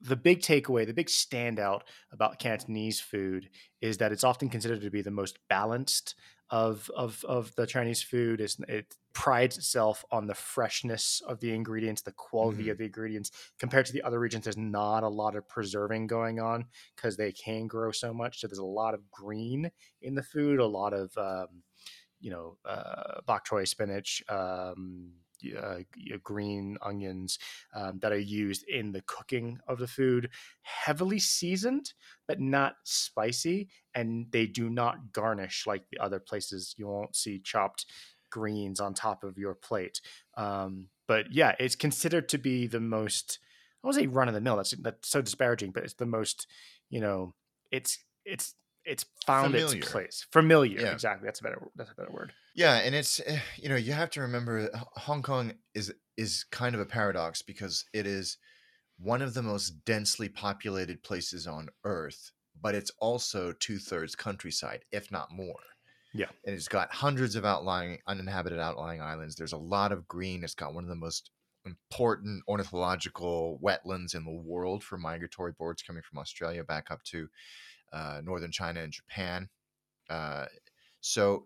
[0.02, 1.82] the big takeaway, the big standout
[2.12, 3.50] about Cantonese food
[3.82, 6.16] is that it's often considered to be the most balanced
[6.50, 8.42] of of of the Chinese food.
[8.42, 12.69] It's, it prides itself on the freshness of the ingredients, the quality Mhm.
[12.69, 13.32] of the ingredients.
[13.60, 17.32] Compared to the other regions, there's not a lot of preserving going on because they
[17.32, 18.39] can grow so much.
[18.39, 19.71] So there's a lot of green
[20.02, 21.63] in the food, a lot of um,
[22.19, 24.23] you know uh, bok choy spinach.
[24.30, 25.13] Um,
[25.58, 25.80] uh,
[26.23, 27.38] green onions
[27.73, 30.30] um, that are used in the cooking of the food,
[30.62, 31.93] heavily seasoned,
[32.28, 33.69] but not spicy.
[33.93, 36.76] And they do not garnish like the other places.
[36.78, 37.86] You won't see chopped
[38.34, 40.02] greens on top of your plate.
[40.36, 43.39] Um, but yeah, it's considered to be the most,
[43.84, 44.58] I won't say run of the mill.
[44.58, 46.48] That's, that's so disparaging, but it's the most,
[46.89, 47.36] you know,
[47.72, 49.78] it's, it's, it's found Familiar.
[49.78, 50.26] its place.
[50.32, 50.91] Familiar, Yeah.
[50.91, 51.26] exactly.
[51.28, 51.62] That's a better.
[51.76, 52.34] That's a better word.
[52.54, 54.69] Yeah, and it's eh, you know you have to remember
[55.08, 58.38] Hong Kong is is kind of a paradox because it is
[59.00, 64.84] one of the most densely populated places on Earth, but it's also two thirds countryside,
[64.91, 65.62] if not more.
[66.13, 66.28] Yeah.
[66.45, 69.36] and it's got hundreds of outlying uninhabited outlying islands.
[69.36, 70.43] There's a lot of green.
[70.43, 71.32] It's got one of the most
[71.65, 77.30] important ornithological wetlands in the world for migratory birds coming from Australia back up to
[77.91, 79.49] uh, northern China and Japan.
[80.10, 80.45] Uh,
[81.02, 81.45] so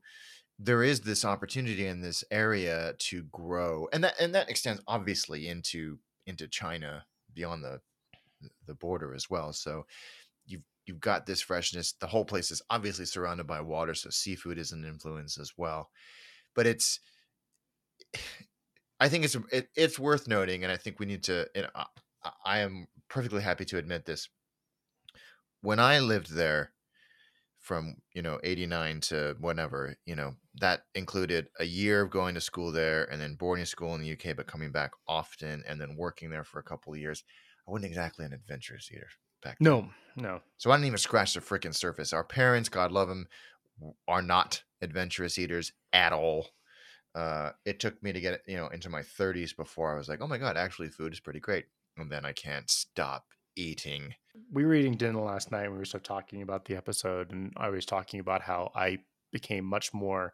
[0.60, 5.48] there is this opportunity in this area to grow, and that and that extends obviously
[5.48, 7.80] into into China beyond the
[8.66, 9.54] the border as well.
[9.54, 9.86] So
[10.88, 11.94] you've got this freshness.
[11.94, 15.90] The whole place is obviously surrounded by water, so seafood is an influence as well.
[16.56, 17.00] But it's
[19.00, 21.48] I think it's it, it's worth noting, and I think we need to.
[21.76, 21.86] I,
[22.46, 24.30] I am perfectly happy to admit this.
[25.62, 26.72] When I lived there
[27.68, 32.40] from you know 89 to whatever you know that included a year of going to
[32.40, 35.98] school there and then boarding school in the uk but coming back often and then
[35.98, 37.26] working there for a couple of years
[37.68, 39.10] i wasn't exactly an adventurous eater
[39.48, 39.66] back then.
[39.66, 40.42] No, no.
[40.58, 43.28] so i didn't even scratch the freaking surface our parents god love them
[44.08, 46.48] are not adventurous eaters at all
[47.16, 50.22] uh, it took me to get you know into my 30s before i was like
[50.22, 51.66] oh my god actually food is pretty great
[51.98, 54.14] and then i can't stop eating
[54.52, 57.54] we were eating dinner last night and we were still talking about the episode and
[57.58, 58.98] i was talking about how i
[59.32, 60.34] became much more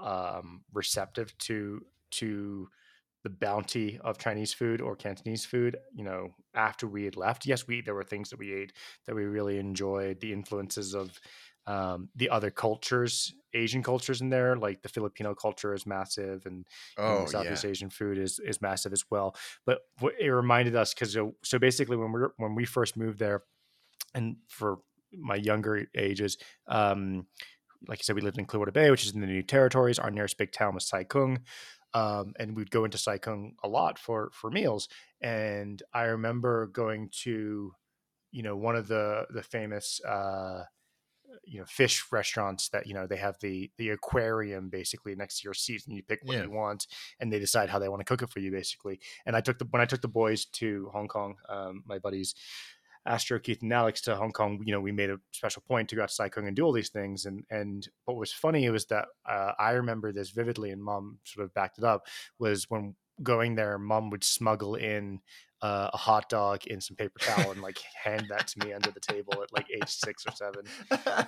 [0.00, 2.68] um, receptive to to
[3.28, 7.66] the bounty of chinese food or cantonese food you know after we had left yes
[7.66, 8.72] we there were things that we ate
[9.06, 11.20] that we really enjoyed the influences of
[11.66, 16.64] um, the other cultures asian cultures in there like the filipino culture is massive and
[16.96, 19.36] oh Southeast yeah Asian food is is massive as well.
[19.66, 23.18] But what it reminded us because so, so basically when we when we first moved
[23.18, 23.42] there,
[24.14, 24.78] and for
[25.12, 27.26] my younger ages, um,
[27.86, 29.98] like I said, we lived in Clearwater Bay, which is in the New Territories.
[29.98, 31.40] Our nearest big town was Sai Kung,
[31.94, 34.88] um, and we'd go into Sai Kung a lot for for meals.
[35.20, 37.72] And I remember going to,
[38.32, 40.00] you know, one of the the famous.
[40.04, 40.64] Uh,
[41.44, 45.44] you know fish restaurants that you know they have the the aquarium basically next to
[45.44, 46.42] your seats and you pick what Yeah.
[46.42, 46.86] you want
[47.20, 49.58] and they decide how they want to cook it for you basically and i took
[49.58, 52.34] the when i took the boys to hong kong um, my buddies
[53.06, 55.96] astro keith and alex to hong kong you know we made a special point to
[55.96, 58.68] go out to sai kung and do all these things and and what was funny
[58.70, 62.06] was that uh, i remember this vividly and mom sort of backed it up
[62.38, 65.20] was when going there mom would smuggle in
[65.60, 68.90] uh, a hot dog in some paper towel and like hand that to me under
[68.92, 70.64] the table at like age six or seven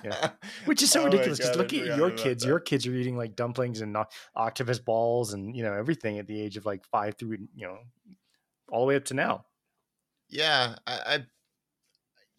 [0.05, 0.29] yeah.
[0.65, 2.47] which is so Oh ridiculous because I look at your kids that.
[2.47, 3.95] your kids are eating like dumplings and
[4.35, 7.77] octopus balls and you know everything at the age of like five through you know
[8.71, 9.43] all the way up to now
[10.29, 11.25] yeah I, I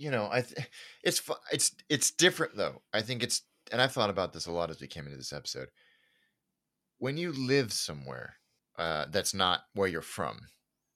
[0.03, 0.69] you know i th-
[1.05, 2.83] it's it's it's different though.
[2.93, 5.33] I think it's and i've thought about this a lot as we came into this
[5.33, 5.71] episode.
[6.99, 8.37] When you live somewhere
[8.77, 10.49] uh that's not where you're from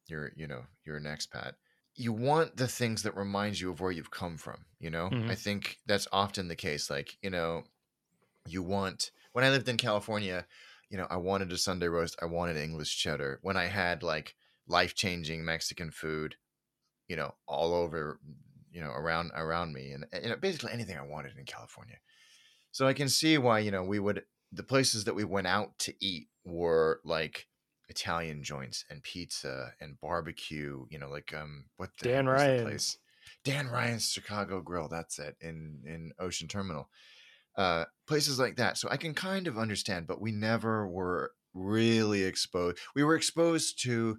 [0.06, 1.54] you're you know you're an expat
[1.94, 5.10] you want the things that remind you of where you've come from you know?
[5.10, 5.28] Mhm.
[5.28, 7.64] i think that's often the case like you know
[8.46, 10.46] you want when i lived in california
[10.90, 13.40] you know i wanted a sunday roast i wanted english cheddar.
[13.42, 14.36] When i had like
[14.68, 16.36] life-changing mexican food
[17.08, 18.20] you know all over
[18.76, 21.96] you know around around me and, you know, basically anything i wanted in california.
[22.72, 25.78] So i can see why you know we would the places that we went out
[25.80, 27.46] to eat were like
[27.88, 32.62] italian joints and pizza and barbecue you know like um what the Dan Ryan's.
[32.62, 32.98] place?
[33.44, 36.90] Dan ryan's chicago grill that's it in in ocean terminal.
[37.56, 38.76] Uh places like that.
[38.76, 43.82] So i can kind of understand but we never were really exposed we were exposed
[43.84, 44.18] to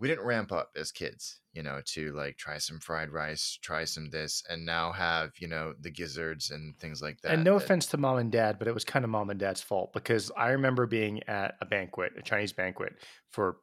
[0.00, 3.84] we didn't ramp up as kids, you know, to like try some fried rice, try
[3.84, 7.32] some this, and now have, you know, the gizzards and things like that.
[7.32, 9.38] and no that- offense to mom and dad but it was kind of mom and
[9.38, 12.94] dad's fault because i remember being at a banquet a chinese banquet
[13.30, 13.58] for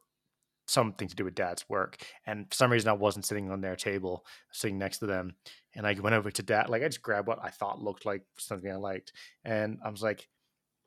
[0.66, 1.96] something to do with dad's work
[2.26, 5.34] and for some reason i wasn't sitting on their table sitting next to them
[5.74, 8.22] and i went over to dad like i just grabbed what i thought looked like
[8.38, 9.12] something i liked
[9.44, 10.28] and i was like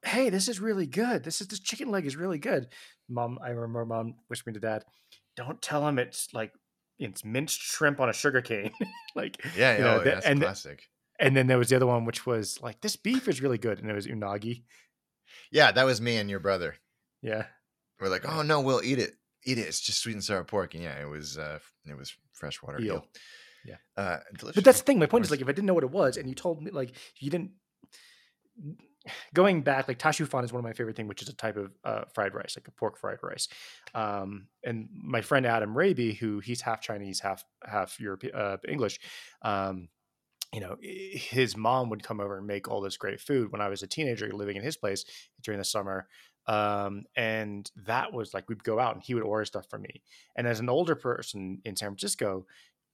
[0.05, 2.67] hey this is really good this is this chicken leg is really good
[3.09, 4.83] mom i remember mom whispering to dad
[5.35, 6.51] don't tell him it's like
[6.99, 8.71] it's minced shrimp on a sugar cane
[9.15, 10.89] like Yeah, you yeah, know, oh, and classic.
[11.19, 13.79] and then there was the other one which was like this beef is really good
[13.79, 14.63] and it was unagi
[15.51, 16.75] Yeah, that was me and your brother.
[17.21, 17.45] yeah
[17.99, 19.13] We're like, oh no, we'll eat it.
[19.45, 19.67] Eat it.
[19.67, 20.75] It's just sweet and sour pork.
[20.75, 22.85] And yeah, it was uh it was freshwater Eel.
[22.95, 23.05] eel.
[23.65, 23.77] Yeah.
[23.97, 24.55] Uh delicious.
[24.55, 26.17] but that's the thing my point is like if i didn't know what it was
[26.17, 27.51] and you told me like you didn't
[29.33, 31.57] going back like tashu fan is one of my favorite things which is a type
[31.57, 33.47] of uh, fried rice like a pork fried rice.
[33.93, 38.99] Um, and my friend adam raby who he's half chinese half half european uh, english
[39.41, 39.89] um,
[40.53, 43.69] you know his mom would come over and make all this great food when i
[43.69, 45.05] was a teenager living in his place
[45.41, 46.07] during the summer.
[46.47, 50.01] Um, and that was like we'd go out and he would order stuff for me.
[50.35, 52.45] And as an older person in san francisco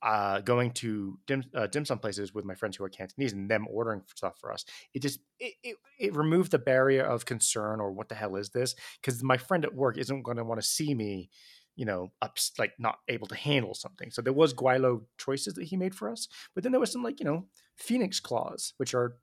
[0.01, 3.49] uh, going to dim, uh, dim sum places with my friends who are Cantonese and
[3.49, 4.65] them ordering stuff for us.
[4.93, 8.49] It just it, it, it removed the barrier of concern or what the hell is
[8.49, 8.75] this?
[9.01, 11.29] Because my friend at work isn't going to want to see me,
[11.75, 14.11] you know, up like not able to handle something.
[14.11, 17.03] So there was gweilo choices that he made for us, but then there was some
[17.03, 17.45] like you know
[17.75, 19.17] phoenix claws, which are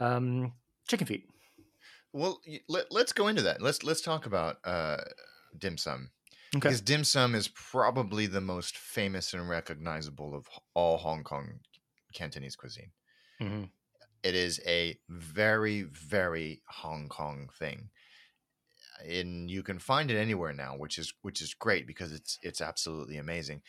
[0.00, 0.52] um,
[0.88, 1.28] chicken feet.
[2.12, 3.60] Well, let, let's go into that.
[3.60, 4.98] Let's let's talk about uh
[5.58, 6.10] dim sum.
[6.56, 6.72] Okay.
[6.72, 11.60] Because dim sum is probably the most famous and recognizable of all Hong Kong
[12.14, 12.92] Cantonese cuisine.
[13.40, 13.66] hmm
[14.22, 17.90] It is a very, very Hong Kong thing.
[19.04, 22.60] And you can find it anywhere now, which is which is great because it's it's
[22.60, 23.62] absolutely amazing.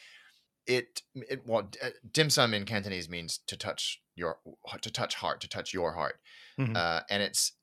[0.67, 4.39] it it well uh, dim sum in Cantonese means to touch your
[4.81, 6.21] to touch heart to touch your heart,
[6.57, 6.75] Mhm.
[6.75, 7.53] uh, and it's.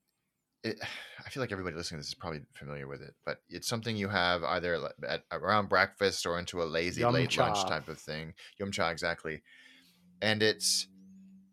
[0.65, 0.81] It,
[1.25, 3.97] I feel like everybody listening to this is probably familiar with it, but it's something
[3.97, 7.99] you have either at, around breakfast or into a lazy Yum late lunch type of
[7.99, 8.33] thing.
[8.59, 9.43] Yum cha, exactly.
[10.23, 10.89] And it's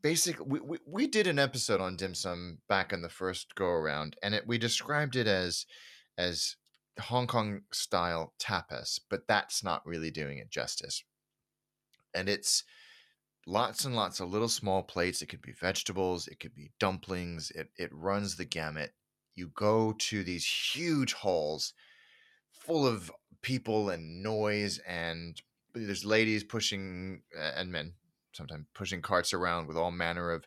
[0.02, 0.40] basic.
[0.46, 4.16] We, we, we did an episode on dim sum back in the first go around,
[4.24, 5.66] and it we described it as
[6.18, 6.56] as
[7.00, 11.04] Hong Kong style tapas, but that's not really doing it justice.
[12.14, 12.64] And it's
[13.48, 15.22] lots and lots of little small plates.
[15.22, 17.52] It could be vegetables, it could be dumplings.
[17.52, 18.92] It it runs the gamut.
[19.36, 21.74] You go to these huge halls
[22.52, 23.12] full of
[23.42, 25.42] people and noise and
[25.74, 27.22] there's ladies pushing
[27.56, 27.94] and men
[28.34, 30.46] sometimes pushing carts around with all manner of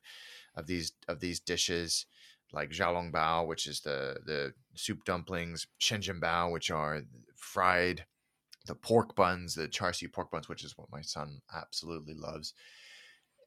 [0.54, 2.06] of these of these dishes
[2.52, 7.02] like xiaolong bao which is the the soup dumplings sheng jian bao which are
[7.34, 8.04] fried
[8.66, 12.54] the pork buns the char siu pork buns which is what my son absolutely loves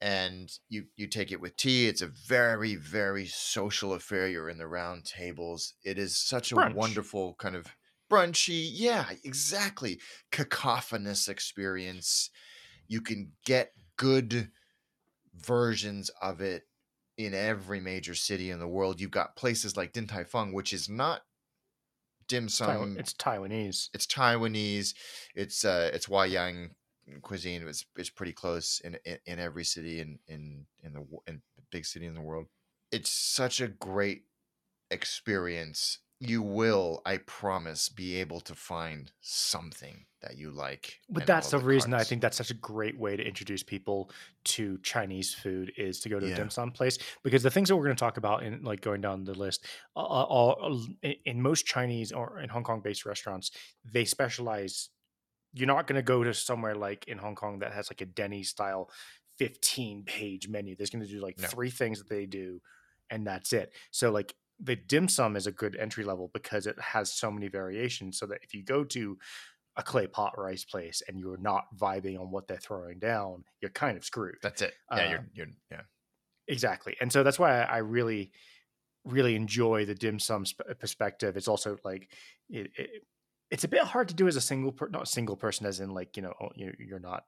[0.02, 4.58] and you you take it with tea it's a very very social affair you're in
[4.58, 6.74] the round tables it is such a Brunch.
[6.74, 7.68] wonderful kind of
[8.12, 10.00] brunchy yeah exactly
[10.32, 12.30] cacophonous experience
[12.88, 14.50] you can get good
[15.36, 16.64] versions of it
[17.18, 20.72] in every major city in the world you've got places like din tai fung which
[20.72, 21.22] is not
[22.28, 23.89] dim sum it's Taiwanese.
[23.93, 24.93] it's Taiwanese,
[25.36, 26.70] it's uh, it's Huaiyang
[27.22, 27.68] cuisine.
[27.68, 31.41] It's it's pretty close in in, in every city in in in the in
[31.72, 32.47] big city in the world.
[32.91, 34.24] It's such a great
[34.91, 35.99] experience.
[36.20, 40.99] You will, I promise, be able to find something that you like.
[41.10, 44.10] But that's all the reason I think that's such a great way to introduce people
[44.45, 47.76] to Chinese food is to go to a dim sum place because the things that
[47.76, 51.68] we're going to talk about in like going down the list, uh, all in most
[51.68, 53.51] Chinese or in Hong Kong based restaurants,
[53.86, 54.89] they specialize.
[55.58, 58.05] You're not going to go to somewhere like in Hong Kong that has like a
[58.05, 58.89] Denny style
[59.39, 60.76] 15 page menu.
[60.76, 61.47] There's going to do like No.
[61.47, 62.62] three things that they do,
[63.10, 63.74] and that's it.
[63.91, 67.47] So like the dim sum is a good entry level because it has so many
[67.47, 68.18] variations.
[68.20, 69.18] So that if you go to
[69.76, 73.70] a clay pot rice place and you're not vibing on what they're throwing down, you're
[73.72, 74.38] kind of screwed.
[74.41, 74.74] That's it.
[74.91, 75.82] Yeah, Uh, you're you're yeah.
[76.47, 76.95] Exactly.
[77.01, 78.32] And so that's why I, I really,
[79.05, 81.38] really enjoy the dim sum sp- perspective.
[81.38, 82.10] It's also like,
[82.49, 82.89] it, it,
[83.52, 85.93] it's a bit hard to do as a single, per- not single person, as in
[85.93, 87.24] like, you know, oh, you- you're not,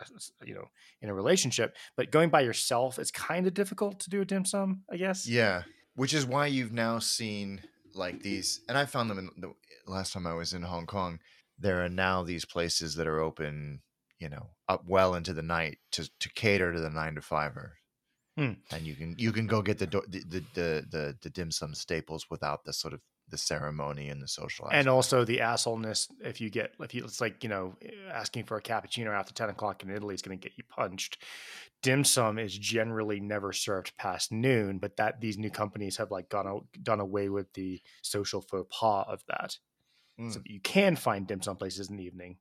[0.00, 0.04] uh,
[0.44, 0.66] you know,
[1.02, 4.44] in a relationship, but going by yourself is kind of difficult to do a dim
[4.44, 5.26] sum, I guess.
[5.26, 5.64] Yeah,
[5.94, 7.62] which is why you've now seen
[7.94, 9.52] like these, and I found them in the
[9.86, 11.18] last time I was in Hong Kong.
[11.58, 13.82] There are now these places that are open,
[14.18, 17.78] you know, up well into the night to to cater to the nine to fiver,
[18.36, 18.52] Hmm.
[18.70, 21.50] and you can you can go get the do- the, the the the the dim
[21.50, 23.00] sum staples without the sort of
[23.30, 24.68] the ceremony and the social.
[24.70, 27.76] and also the assholeness if you get if you it's like you know
[28.10, 31.18] asking for a cappuccino after 10 o'clock in italy is going to get you punched
[31.82, 36.28] dim sum is generally never served past noon but that these new companies have like
[36.28, 39.58] gone out, done away with the social faux pas of that
[40.30, 42.36] so that you can find dim sum places in the evening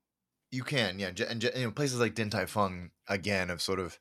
[0.50, 4.00] You can, yeah, and you know, places like Din Tai Fung again have sort of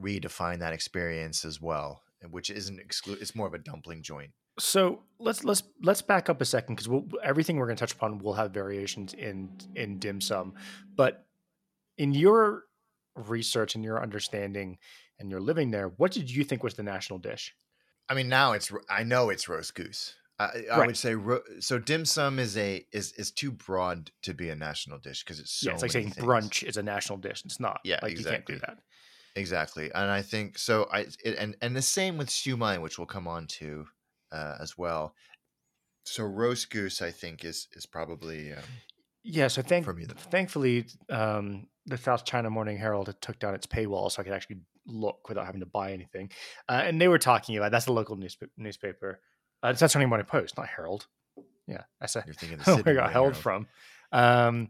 [0.00, 4.32] redefined that experience as well, which isn't exclu- It's more of a dumpling joint.
[4.58, 7.92] So let's let's let's back up a second because we'll, everything we're going to touch
[7.94, 10.54] upon will have variations in in dim sum
[10.94, 11.26] but
[11.98, 12.64] in your
[13.16, 14.78] research and your understanding
[15.18, 17.54] and your living there what did you think was the national dish
[18.08, 20.14] I mean, now it's I know it's roast goose.
[20.38, 20.86] I, I Right.
[20.88, 21.78] would say ro- so.
[21.78, 25.52] Dim sum is a is is too broad to be a national dish because it's
[25.52, 25.68] so.
[25.68, 26.26] yeah, it's like saying things.
[26.26, 27.42] brunch is a national dish.
[27.46, 27.80] It's not.
[27.84, 28.56] Yeah, like you can't do exactly.
[28.74, 28.78] that.
[29.40, 30.88] Exactly, and I think so.
[30.92, 33.86] I it, and and the same with shumai, which we'll come on to
[34.32, 35.14] uh, as well.
[36.04, 38.62] So roast goose, I think, is is probably um,
[39.22, 39.48] Yeah.
[39.48, 43.54] So thank, For me, the- thankfully, um, the South China Morning Herald had took down
[43.54, 46.30] its paywall, so I could actually look without having to buy anything.
[46.68, 49.20] Uh, and they were talking about that's a local newspa- newspaper.
[49.64, 51.06] Uh, it's South China Morning Post, not Herald.
[51.68, 52.58] Yeah, that's a you're thinking.
[52.64, 53.68] The where I got held from.
[54.10, 54.68] Um,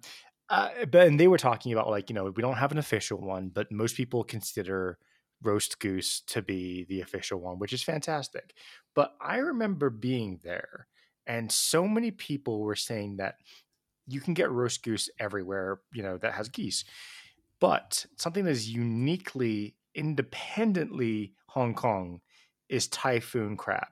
[0.50, 3.18] uh, but and they were talking about like you know we don't have an official
[3.18, 4.98] one, but most people consider
[5.42, 8.54] roast goose to be the official one, which is fantastic.
[8.94, 10.86] But I remember being there,
[11.26, 13.36] and so many people were saying that
[14.06, 16.84] you can get roast goose everywhere, you know, that has geese.
[17.60, 22.20] But something that is uniquely, independently Hong Kong
[22.68, 23.88] is typhoon crab,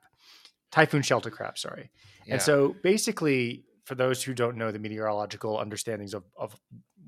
[0.72, 1.56] typhoon shelter crab.
[1.56, 1.90] Sorry.
[2.26, 2.34] Yeah.
[2.34, 6.58] And so basically, for those who don't know the meteorological understandings of, of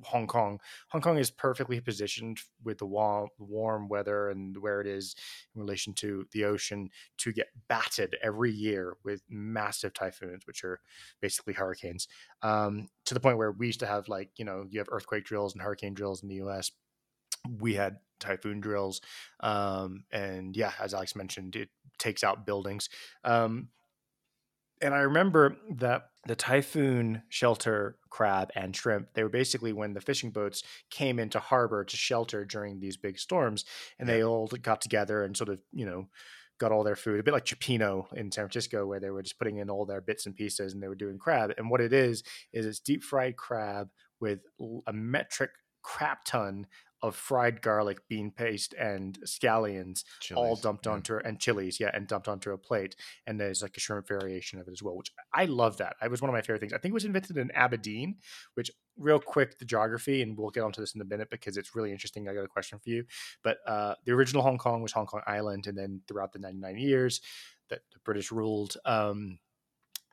[0.02, 4.86] Hong Kong, Hong Kong is perfectly positioned with the warm, warm weather and where it
[4.86, 5.14] is
[5.54, 10.80] in relation to the ocean to get battered every year with massive typhoons, which are
[11.20, 12.08] basically hurricanes,
[12.42, 15.24] um, to the point where we used to have like, you know, you have earthquake
[15.24, 16.72] drills and hurricane drills in the US
[17.60, 19.00] we had typhoon drills.
[19.40, 21.68] Um, and yeah as alex mentioned it
[21.98, 22.88] takes out buildings.
[23.24, 23.68] Um,
[24.80, 30.00] and i remember that the typhoon shelter crab and shrimp they were basically when the
[30.00, 33.64] fishing boats came into harbor to shelter during these big storms
[33.98, 36.08] and they all got together and sort of you know
[36.58, 39.38] got all their food a bit like cioppino in San Francisco where they were just
[39.38, 41.92] putting in all their bits and pieces and they were doing crab and what it
[41.92, 43.88] is is it's deep fried crab
[44.20, 44.40] with
[44.86, 45.50] a metric
[45.82, 46.66] crap ton
[47.02, 50.04] of fried garlic, bean paste, and scallions
[50.36, 52.96] all dumped onto and chilies, yeah, and dumped onto a plate.
[53.26, 55.96] And there's like a shrimp variation of it as well, which I love that.
[56.02, 56.72] It was one of my favorite things.
[56.72, 58.16] I think it was invented in Aberdeen,
[58.54, 61.74] which real quick the geography, and we'll get onto this in a minute because it's
[61.74, 62.28] really interesting.
[62.28, 63.04] I got a question for you.
[63.42, 66.78] But uh, the original Hong Kong was Hong Kong Island, and then throughout the 99
[66.78, 67.20] years
[67.68, 69.38] that the British ruled, um,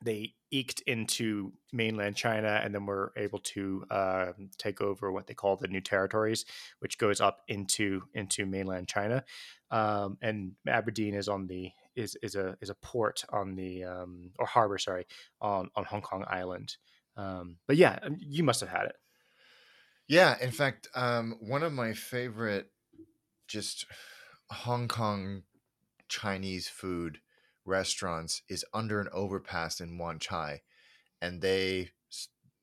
[0.03, 5.33] they eked into mainland China and then were able to uh, take over what they
[5.33, 6.45] call the new territories,
[6.79, 9.23] which goes up into into mainland China.
[9.71, 14.31] Um, and Aberdeen is on the is is a is a port on the um,
[14.39, 15.05] or harbor, sorry,
[15.41, 16.77] on on Hong Kong Island.
[17.17, 18.95] Um, but yeah, um, you must have had it.
[20.07, 22.71] Yeah, in fact, um, one of my favorite
[23.47, 23.85] just
[24.49, 25.43] Hong Kong
[26.07, 27.19] Chinese food
[27.69, 30.61] restaurants is under an overpass in Wan Chai,
[31.21, 31.91] and they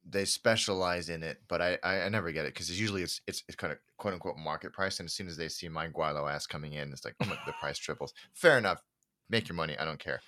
[0.09, 3.43] they specialize in it, but I I, I never get it because usually it's it's
[3.49, 6.31] it's kind of quote unquote market price, and as soon as they see my gweilo
[6.31, 8.13] ass coming in, it's like oh my, the price triples.
[8.35, 8.83] Fair enough,
[9.31, 9.77] make your money.
[9.79, 10.21] I don't care.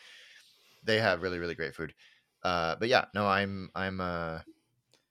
[0.85, 1.95] They have really really great food,
[2.43, 4.41] uh, but yeah, no, I'm I'm uh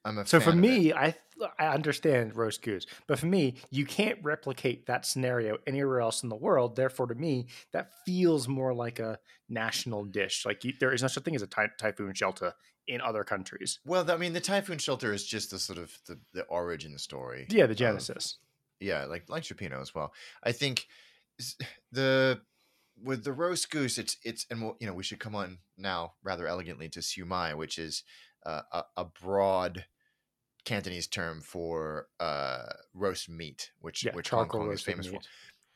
[0.07, 1.15] I'm a So for of me, I
[1.59, 6.29] I understand roast goose, but for me, you can't replicate that scenario anywhere else in
[6.29, 6.75] the world.
[6.75, 10.45] Therefore, to me, that feels more like a national dish.
[10.45, 12.53] Like you, there is no such thing as a ty- typhoon shelter
[12.87, 13.79] in other countries.
[13.85, 17.45] Well, I mean, the typhoon shelter is just the sort of the, the origin story.
[17.49, 18.37] Yeah, the of- genesis.
[18.79, 20.13] yeah, like like cioppino as well.
[20.43, 20.87] I think
[21.91, 22.41] the
[23.03, 26.13] with the roast goose, it's it's and we'll, you know we should come on now
[26.23, 28.03] rather elegantly to siu mai, which is
[28.45, 29.85] uh, a, a broad
[30.67, 32.63] Cantonese term for uh,
[32.93, 35.21] roast meat, which Yeah, which Hong charcoal Kong is famous for.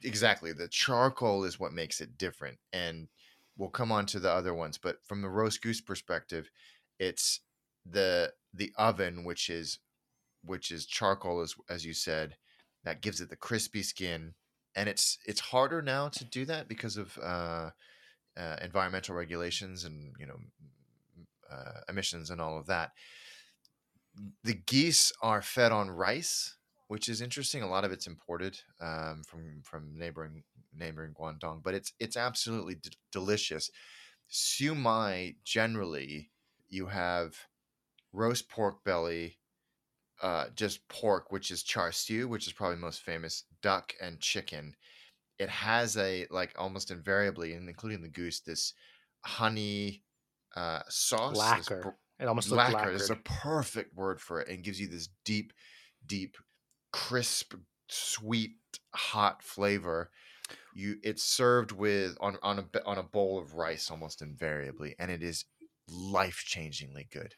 [0.04, 3.08] Exactly, the charcoal is what makes it different, and
[3.56, 4.78] we'll come on to the other ones.
[4.78, 6.52] But from the roast goose perspective,
[7.00, 7.40] it's
[7.86, 9.80] the the oven, which is
[10.44, 12.36] which is charcoal, as as you said,
[12.84, 14.34] that gives it the crispy skin,
[14.76, 17.70] and it's it's harder now to do that because of uh,
[18.36, 20.40] uh, environmental regulations and you know
[21.50, 22.92] uh, emissions and all of that.
[24.44, 26.58] The geese are fed on rice,
[26.88, 27.62] which is interesting.
[27.64, 30.44] A lot of it's imported um, from from neighboring
[30.74, 33.72] neighboring Guangdong, but it's it's absolutely d- delicious.
[34.28, 36.32] Siu mai generally,
[36.70, 37.48] you have
[38.14, 39.40] roast pork belly,
[40.22, 44.76] uh, just pork, which is char siu, which is probably most famous, duck and chicken.
[45.40, 48.74] It has a like almost invariably, and including the goose, this
[49.26, 50.06] honey
[50.56, 51.38] uh, sauce.
[51.38, 51.98] Lacquer.
[52.22, 55.54] It almost looks lacquer is a perfect word for it and gives you this deep
[56.06, 56.38] deep
[56.94, 57.54] crisp
[57.90, 58.58] sweet
[58.96, 60.12] hot flavor
[60.74, 65.12] you it's served with on on a on a bowl of rice almost invariably and
[65.12, 65.46] it is
[65.88, 67.36] life changingly good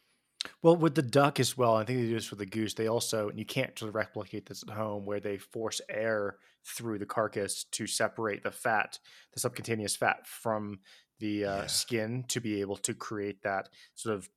[0.62, 2.74] Well, with the duck as well, I think they do this with the goose.
[2.74, 7.00] They also, and you can't of replicate this at home, where they force air through
[7.00, 9.00] the carcass to separate the fat,
[9.34, 10.82] the subcutaneous fat, from
[11.20, 11.68] the uh, Yeah.
[11.68, 14.30] skin to be able to create that sort of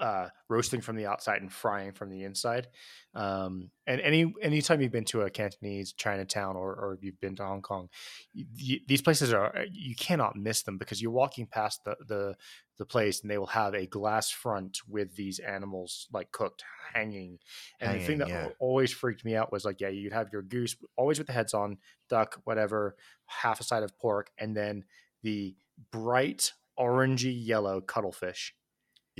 [0.00, 2.68] uh, roasting from the outside and frying from the inside.
[3.14, 7.44] Um, and any anytime you've been to a Cantonese Chinatown or, or you've been to
[7.44, 7.88] Hong Kong,
[8.34, 11.96] y- y- these places are uh, you cannot miss them because you're walking past the
[12.06, 12.34] the
[12.78, 17.38] the place and they will have a glass front with these animals like cooked hanging.
[17.78, 18.48] And the thing that yeah.
[18.58, 21.52] always freaked me out was like, yeah, you'd have your goose always with the heads
[21.52, 21.76] on,
[22.08, 22.96] duck, whatever,
[23.26, 24.84] half a side of pork, and then
[25.22, 25.54] the
[25.92, 28.54] bright orangey yellow cuttlefish.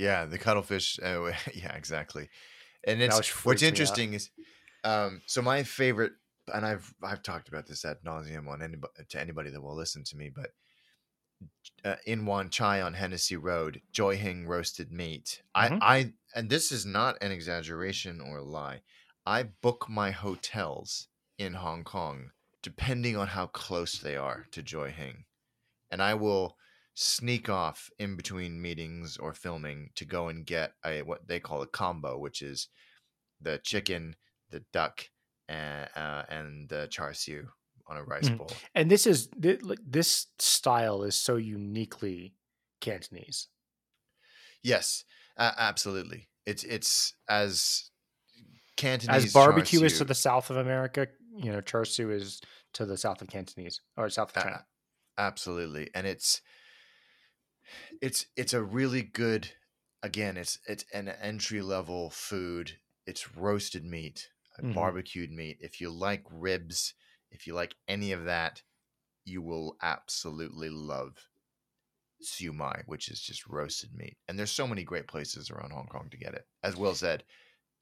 [0.01, 2.29] Yeah the cuttlefish uh, yeah exactly
[2.83, 3.89] and it's what's freaks me out.
[3.89, 4.29] interesting is
[4.83, 6.13] um so my favorite
[6.53, 10.03] and i've i've talked about this ad nauseum on anybody to anybody that will listen
[10.03, 10.51] to me but
[11.83, 15.41] uh, in Wan Chai on Hennessy Road, Joy Hing roasted meat.
[15.57, 15.77] Mhm.
[15.81, 18.81] I, I, and this is not an exaggeration or a lie.
[19.25, 22.31] I book my hotels in Hong Kong
[22.63, 25.25] depending on how close they are to Joy Hing,
[25.91, 26.57] and I will
[26.95, 31.61] sneak off in between meetings or filming to go and get a what they call
[31.61, 32.69] a combo, which is
[33.41, 34.15] the chicken,
[34.49, 35.09] the duck,
[35.49, 37.49] and uh, and the char siu
[37.87, 38.39] on a rice Mhm.
[38.39, 38.63] bowl.
[38.75, 42.35] And this is this style is so uniquely
[42.79, 43.47] Cantonese.
[44.63, 45.03] Yes,
[45.37, 46.29] uh, absolutely.
[46.45, 47.91] It's it's as
[48.77, 52.41] Cantonese As barbecue is to the south of America, you know, char siu is
[52.73, 54.65] to the south of Cantonese or south of China.
[55.17, 56.41] absolutely and it's
[58.01, 59.51] it's it's a really good
[60.03, 62.79] again it's it's an entry level food.
[63.05, 64.71] It's roasted meat uh, Mhm.
[64.73, 65.57] barbecued meat.
[65.61, 66.93] If you like ribs
[67.31, 68.63] if you like any of that
[69.25, 71.29] you will absolutely love
[72.21, 74.17] siu mai which is just roasted meat.
[74.27, 76.47] And there's so many great places around hong kong to get it.
[76.63, 77.25] As will said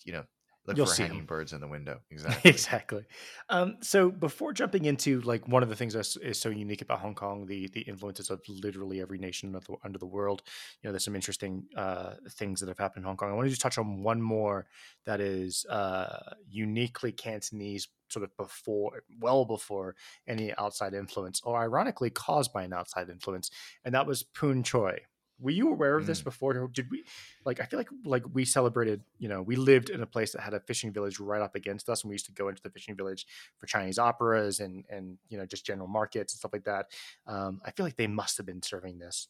[0.06, 0.26] you know
[0.70, 3.06] look You'll for see hanging birds in the window exactly exactly.
[3.50, 7.00] Um, so before jumping into like one of the things that is so unique about
[7.00, 10.44] Hong Kong, the the influences of literally every nation the, under the world,
[10.82, 13.32] you know, there's some interesting uh, things that have happened in Hong Kong.
[13.32, 14.68] I want to touch on one more
[15.06, 19.96] that is uh, uniquely Cantonese, sort of before, well before
[20.28, 23.50] any outside influence, or ironically caused by an outside influence,
[23.84, 25.00] and that was Poon Choi.
[25.40, 26.26] Were you aware of this Mm.
[26.26, 26.68] before?
[26.68, 27.04] Did we
[27.46, 27.60] like?
[27.60, 29.02] I feel like like we celebrated.
[29.18, 31.90] You know, we lived in a place that had a fishing village right up against
[31.90, 33.26] us, and we used to go into the fishing village
[33.58, 36.88] for Chinese operas and and you know just general markets and stuff like that.
[37.28, 39.28] Um, I feel like they must have been serving this.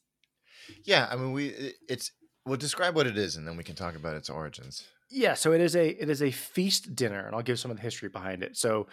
[0.84, 2.12] yeah i mean we it's
[2.45, 5.53] we'll describe what it is and then we can talk about its origins Yeah, so
[5.53, 8.10] it is a it is a feast dinner, and I'll give some of the history
[8.10, 8.57] behind it.
[8.57, 8.88] So,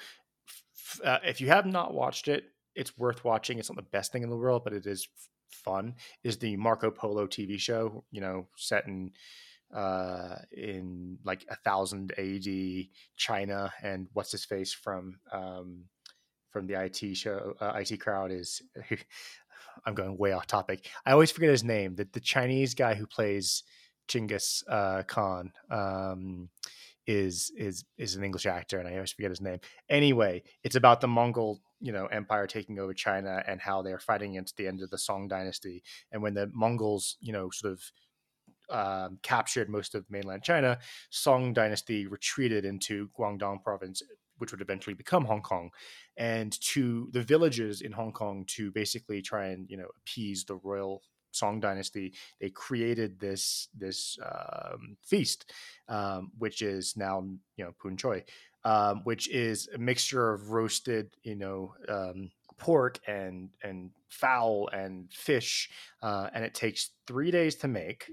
[1.05, 2.45] uh, if you have not watched it,
[2.75, 3.59] it's worth watching.
[3.59, 5.09] It's not the best thing in the world, but it is
[5.51, 5.95] fun.
[6.23, 8.05] Is the Marco Polo TV show?
[8.11, 9.13] You know, set in
[9.75, 12.87] uh in like a thousand AD
[13.17, 15.85] China, and what's his face from um
[16.51, 18.63] from the IT show uh, IT crowd is.
[19.85, 20.89] I'm going way off topic.
[21.05, 21.97] I always forget his name.
[21.97, 23.63] The the Chinese guy who plays
[24.09, 26.49] Chinggis uh, Khan um,
[27.07, 29.59] is is is an English actor, and I always forget his name.
[29.89, 34.33] Anyway, it's about the Mongol you know empire taking over China and how they're fighting
[34.33, 37.81] against the end of the Song dynasty, and when the Mongols you know sort of
[38.69, 40.79] um, captured most of mainland China,
[41.11, 44.03] Song dynasty retreated into Guangdong province,
[44.39, 45.71] which would eventually become Hong Kong,
[46.17, 50.57] and to the villages in Hong Kong to basically try and you know appease the
[50.57, 51.03] royal
[51.33, 52.15] Song dynasty.
[52.41, 55.53] They created this this um, feast,
[55.89, 57.25] um, which is now
[57.57, 58.25] you know Poon Choi,
[58.67, 65.11] um, which is a mixture of roasted you know um, pork and and fowl and
[65.13, 65.71] fish,
[66.03, 68.11] uh, and it takes three days to make.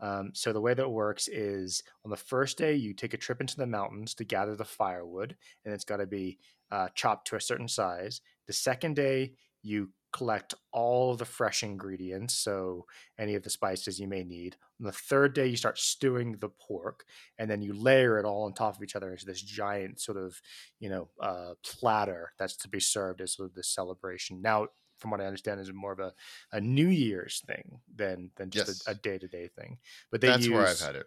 [0.00, 3.18] Um, so the way that it works is on the first day you take a
[3.18, 6.38] trip into the mountains to gather the firewood, and it's got to be
[6.70, 8.20] uh, chopped to a certain size.
[8.46, 9.32] The second day
[9.64, 12.86] you collect all the fresh ingredients, so
[13.18, 14.56] any of the spices you may need.
[14.80, 17.04] On the third day you start stewing the pork,
[17.38, 20.18] and then you layer it all on top of each other into this giant sort
[20.18, 20.40] of
[20.80, 24.40] you know uh, platter that's to be served as sort of this celebration.
[24.42, 26.14] Now from what I understand, is more of a,
[26.52, 28.86] a New Year's thing than than just Yes.
[28.86, 29.78] a, a day-to-day thing.
[30.10, 31.06] But they that's use where i've had it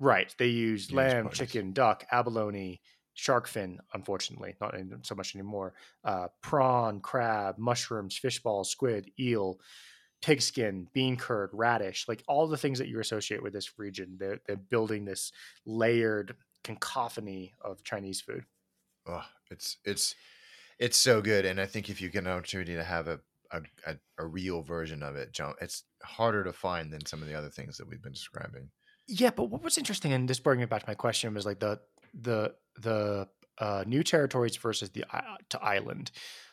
[0.00, 0.34] right.
[0.38, 1.38] They use lamb, parties.
[1.38, 2.80] chicken, duck, abalone,
[3.14, 3.78] shark fin.
[3.94, 5.74] Unfortunately, not so much anymore.
[6.04, 9.58] Uh, prawn, crab, mushrooms, fish balls, squid, eel,
[10.22, 12.06] pigskin, bean curd, radish.
[12.08, 14.16] Like all the things that you associate with this region.
[14.18, 15.32] They're they're building this
[15.64, 18.44] layered cacophony of Chinese food.
[19.06, 20.14] oh, it's it's
[20.78, 23.20] it's so good and i think if you get an opportunity to have a
[23.52, 27.28] a, a, a real version of it John, it's harder to find than some of
[27.28, 28.70] the other things that we've been describing
[29.06, 31.60] Yeah, but what was interesting, and this bringing it back to my question, was like
[31.60, 31.78] the
[32.14, 36.10] the the uh, new territories versus the i- to island.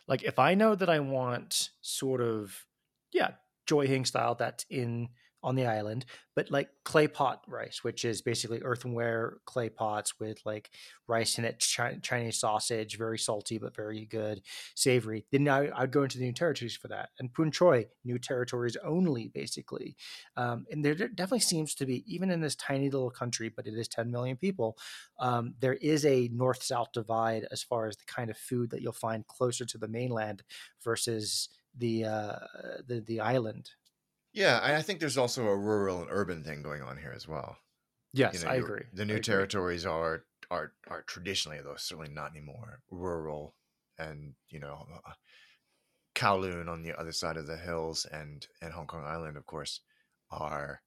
[0.07, 2.65] Like, if I know that I want sort of
[3.13, 3.31] yeah
[3.65, 5.09] Joy Hing style that's in
[5.43, 10.39] on the island, but like clay pot rice, which is basically earthenware clay pots with
[10.45, 10.69] like
[11.07, 14.41] rice in it, chi- Chinese sausage, very salty but very good,
[14.75, 15.25] savory.
[15.31, 18.77] Then I, I'd go into the new territories for that, and Poon Choi, new territories
[18.83, 19.95] only, basically.
[20.37, 23.73] Um, and there definitely seems to be, even in this tiny little country, but it
[23.73, 24.77] is 10 million people,
[25.19, 28.81] um, there is a north south divide as far as the kind of food that
[28.81, 30.43] you'll find closer to the mainland
[30.83, 32.35] versus the uh,
[32.85, 33.71] the the island.
[34.33, 37.27] Yeah and i think there's also a rural and urban thing going on here as
[37.27, 37.57] well
[38.13, 38.83] Yes, you know, I agree.
[38.93, 39.23] The new agree.
[39.23, 43.55] territories are are are traditionally, though certainly not anymore, rural,
[43.97, 45.13] and you know, uh,
[46.13, 49.81] Kowloon on the other side of the hills, and and Hong Kong Island, of course,
[50.29, 50.81] are.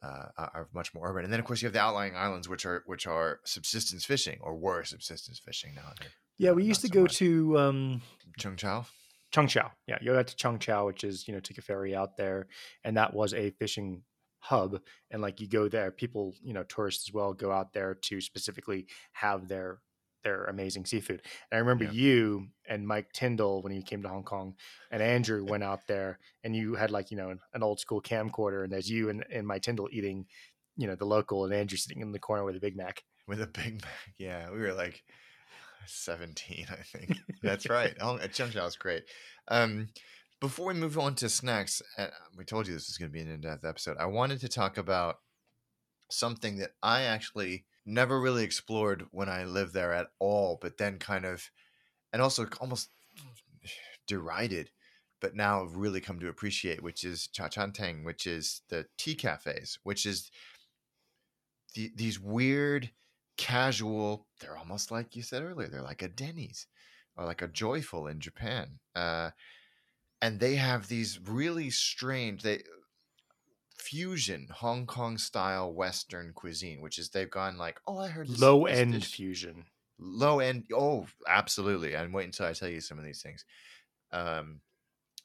[0.00, 2.64] Uh, are much more urban, and then of course you have the outlying islands, which
[2.64, 5.74] are which are subsistence fishing or were subsistence fishing.
[5.74, 5.92] Now
[6.36, 7.18] Yeah, uh, we used to so go much.
[7.18, 8.02] to um,
[8.38, 8.86] Cheung Chau.
[9.32, 9.70] Cheung Chau.
[9.86, 12.46] Yeah, you got to Cheung Chau, which is you know take a ferry out there,
[12.84, 14.02] and that was a fishing
[14.40, 14.80] hub.
[15.10, 18.20] And like you go there, people you know tourists as well go out there to
[18.20, 19.80] specifically have their
[20.24, 21.22] their amazing seafood.
[21.50, 21.92] And I remember Yeah.
[21.92, 24.54] you and Mike Tyndall when you came to Hong Kong,
[24.90, 28.00] and Andrew went out there, and you had like you know an, an old school
[28.02, 30.26] camcorder, and there's you and, and Mike Tyndall eating,
[30.76, 33.04] you know, the local, and Andrew sitting in the corner with a Big Mac.
[33.28, 34.14] with a Big Mac.
[34.16, 35.02] Yeah, we were like
[35.88, 37.18] 17, I think.
[37.42, 37.94] That's right.
[38.00, 39.04] Oh, Cheung Chau is great.
[39.48, 39.88] Um,
[40.40, 43.20] before we move on to snacks, uh, we told you this is going to be
[43.20, 43.96] an in-depth episode.
[43.98, 45.16] I wanted to talk about
[46.10, 50.98] something that I actually never really explored when I lived there at all, but then
[50.98, 51.50] kind of,
[52.12, 52.90] and also almost
[54.06, 54.70] derided,
[55.20, 58.86] but now have really come to appreciate, which is cha chan teng, which is the
[58.96, 60.30] tea cafes, which is
[61.74, 62.90] the, these weird,
[63.38, 64.26] casual.
[64.40, 65.68] They're almost like you said earlier.
[65.68, 66.66] They're like a Denny's
[67.16, 68.80] or like a Joyful in Japan.
[68.94, 69.30] Uh,
[70.22, 72.62] and they have these really strange they
[73.78, 78.40] fusion Hong Kong style Western cuisine, which is they've gone like, oh, I heard this,
[78.40, 79.66] Low this end dish- fusion.
[79.98, 80.66] low end.
[80.74, 81.94] Oh, absolutely.
[81.94, 83.44] And wait until I tell you some of these things.
[84.12, 84.60] Um,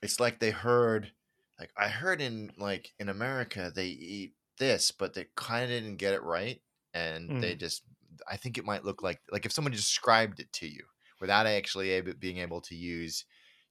[0.02, 1.12] it's like they heard,
[1.60, 5.98] like I heard in like in America they eat this, but they kind of didn't
[5.98, 6.62] get it right,
[6.94, 7.84] and they just.
[8.30, 10.84] I think it might look like like if someone described it to you
[11.20, 13.26] without actually able, being able to use,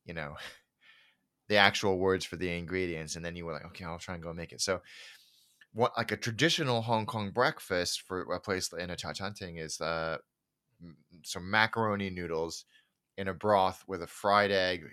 [0.04, 0.36] you know,
[1.48, 4.22] the actual words for the ingredients, and then you were like, okay, I'll try and
[4.22, 4.60] go make it.
[4.60, 4.80] So,
[5.72, 9.60] what like a traditional Hong Kong breakfast for a place in a cha chan teng
[9.60, 10.18] is uh,
[11.40, 12.64] macaroni noodles
[13.16, 14.84] in a broth with a fried egg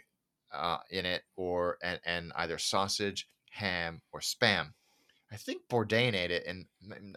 [0.53, 4.73] uh, in it, or and, and either sausage, ham, or spam.
[5.32, 6.65] I think Bourdain ate it, and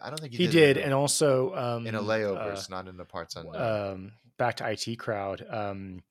[0.02, 2.86] I don't think he, He did, did, and also um, in a uh, layovers, not
[2.88, 3.56] in the parts unknown.
[3.92, 5.44] um, back to IT crowd.
[5.48, 6.02] Um,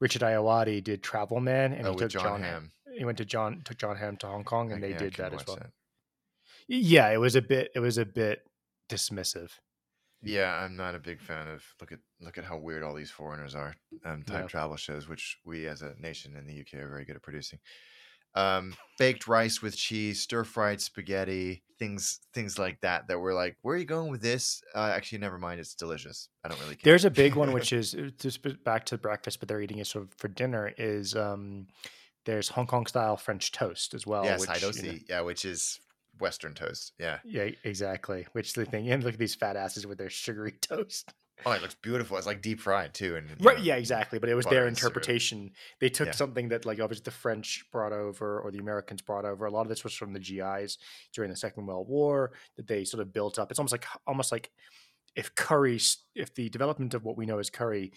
[0.00, 2.70] Richard Ayoade did Travel Man, and oh, he took John, Jon Hamm.
[2.96, 5.14] He went to John took Jon Hamm to Hong Kong, and I- they yeah, did
[5.14, 5.56] that as well.
[5.56, 5.70] that.
[6.68, 7.70] Yeah, it was a bit.
[7.74, 8.42] It was a bit
[8.88, 9.50] dismissive.
[10.22, 13.10] Yeah, I'm not a big fan of look at look at how weird all these
[13.10, 13.74] foreigners are.
[14.04, 14.46] Um, type Yeah.
[14.46, 17.58] travel shows, which we as a nation in the UK are very good at producing.
[18.34, 23.08] Um, baked rice with cheese, stir fried spaghetti, things things like that.
[23.08, 24.62] That were like, where are you going with this?
[24.74, 25.60] Uh, actually, never mind.
[25.60, 26.28] It's delicious.
[26.44, 26.92] I don't really care.
[26.92, 29.86] There's a big one, which is uh, just back to breakfast, but they're eating it
[29.86, 30.72] sort of for dinner.
[30.78, 31.66] Is um,
[32.24, 34.24] there's Hong Kong style French toast as well.
[34.24, 34.98] yes, which, I you know-.
[35.08, 35.80] Yeah, which is
[36.20, 36.92] Western toast.
[36.98, 37.18] Yeah.
[37.24, 38.26] yeah, exactly.
[38.32, 41.12] Which the thing, and look at these fat asses with their sugary toast.
[41.44, 42.16] Oh, it looks beautiful.
[42.16, 43.58] It's like deep fried too, and Right.
[43.58, 44.18] know, Yeah, exactly.
[44.18, 45.52] But it was their interpretation.
[45.80, 46.12] They took Yeah.
[46.12, 49.46] something that, like, obviously the French brought over or the Americans brought over.
[49.46, 50.78] A lot of this was from the GIs
[51.12, 53.50] during the Second World War that they sort of built up.
[53.50, 54.52] It's almost like almost like
[55.16, 55.80] if curry,
[56.14, 57.92] if the development of what we know as curry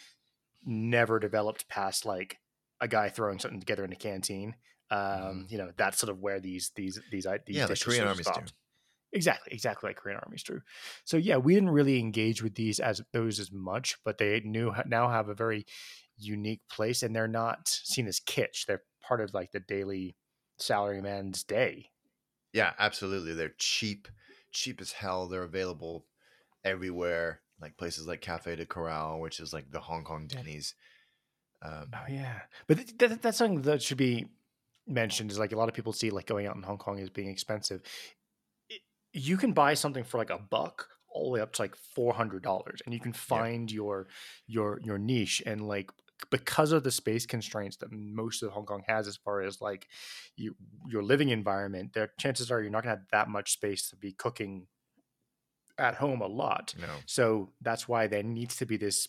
[0.65, 2.39] never developed past like
[2.81, 4.55] a guy throwing something together in a canteen.
[4.91, 7.55] Um, you know, that's sort of where these these these these.
[7.57, 8.41] Yeah, the Korean armies do.
[9.15, 10.61] Exactly, exactly like Korean armies do.
[11.05, 14.73] So yeah, we didn't really engage with these as those as much, but they knew
[14.85, 15.65] now have a very
[16.17, 18.65] unique place, and they're not seen as kitsch.
[18.65, 20.17] They're part of like the daily
[20.59, 21.91] salaryman's day.
[22.53, 23.33] Yeah, absolutely.
[23.33, 24.07] They're cheap,
[24.51, 25.27] cheap as hell.
[25.27, 26.05] They're available
[26.63, 30.75] everywhere, like places like Cafe de Coral, which is like the Hong Kong Denny's.
[31.61, 34.27] Um, Oh yeah, but th- th- that's something that should be
[34.87, 35.31] mentioned.
[35.31, 37.29] Is like a lot of people see like going out in Hong Kong as being
[37.29, 37.81] expensive.
[39.15, 42.13] You can buy something for like a buck all the way up to like four
[42.13, 44.07] hundred dollars, and you can find your
[44.47, 45.89] your your niche and like
[46.29, 49.87] because of the space constraints that most of Hong Kong has as far as like
[50.35, 50.55] you
[50.87, 54.11] your living environment, there chances are you're not gonna have that much space to be
[54.11, 54.67] cooking
[55.77, 56.73] at home a lot.
[56.79, 59.07] no, So that's why there needs to be this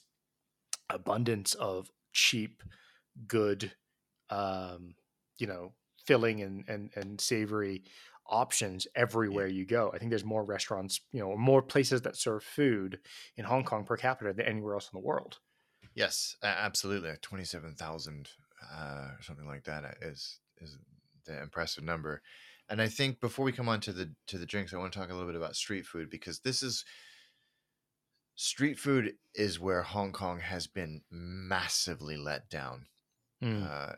[0.90, 2.62] abundance of cheap,
[3.26, 3.72] good,
[4.30, 4.94] um,
[5.38, 5.72] you know,
[6.04, 7.84] filling and and and savory
[8.28, 9.90] options everywhere you go.
[9.94, 12.98] I think there's more restaurants, you know, more places that serve food
[13.36, 15.38] in Hong Kong per capita than anywhere else in the world.
[15.94, 17.12] yes, absolutely.
[17.22, 18.28] Twenty-seven thousand
[18.74, 20.78] uh, or something like that uh, is is
[21.24, 22.22] the impressive number.
[22.68, 24.98] And I think before we come on to the to the drinks, I want to
[24.98, 26.84] talk a little bit about street food because this is
[28.34, 32.86] street food is where Hong Kong has been massively let down.
[33.42, 33.92] Uh,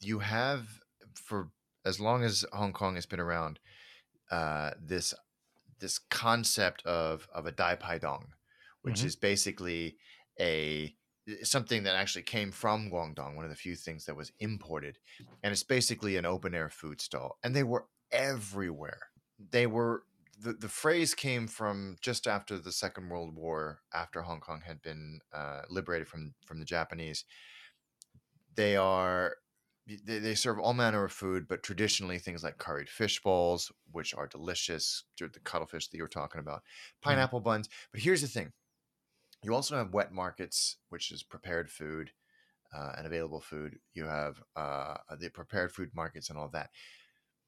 [0.00, 0.66] you have
[1.14, 1.50] for
[1.84, 3.60] as long as Hong Kong has been around,
[4.30, 5.14] uh, this
[5.80, 8.34] this concept of of a Dai Pai Dong,
[8.82, 9.04] which Mhm.
[9.04, 9.98] is basically
[10.40, 10.96] a
[11.44, 14.98] something that actually came from Guangdong, one of the few things that was imported,
[15.42, 19.10] and it's basically an open air food stall, and they were everywhere.
[19.38, 20.04] They were
[20.38, 24.82] the, the phrase came from just after the Second World War, after Hong Kong had
[24.82, 27.24] been uh, liberated from from the Japanese.
[28.54, 29.36] They are
[29.86, 34.14] they, they serve all manner of food, but traditionally things like curried fish balls, which
[34.14, 36.62] are delicious, the cuttlefish that you were talking about,
[37.00, 37.68] pineapple buns.
[37.92, 38.52] But here's the thing:
[39.42, 42.12] you also have wet markets, which is prepared food
[42.74, 43.78] uh, and available food.
[43.94, 46.70] You have uh, the prepared food markets and all that.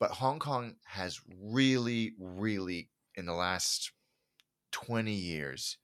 [0.01, 3.93] But Hong Kong has really, really, in the last
[4.73, 5.79] 20 years,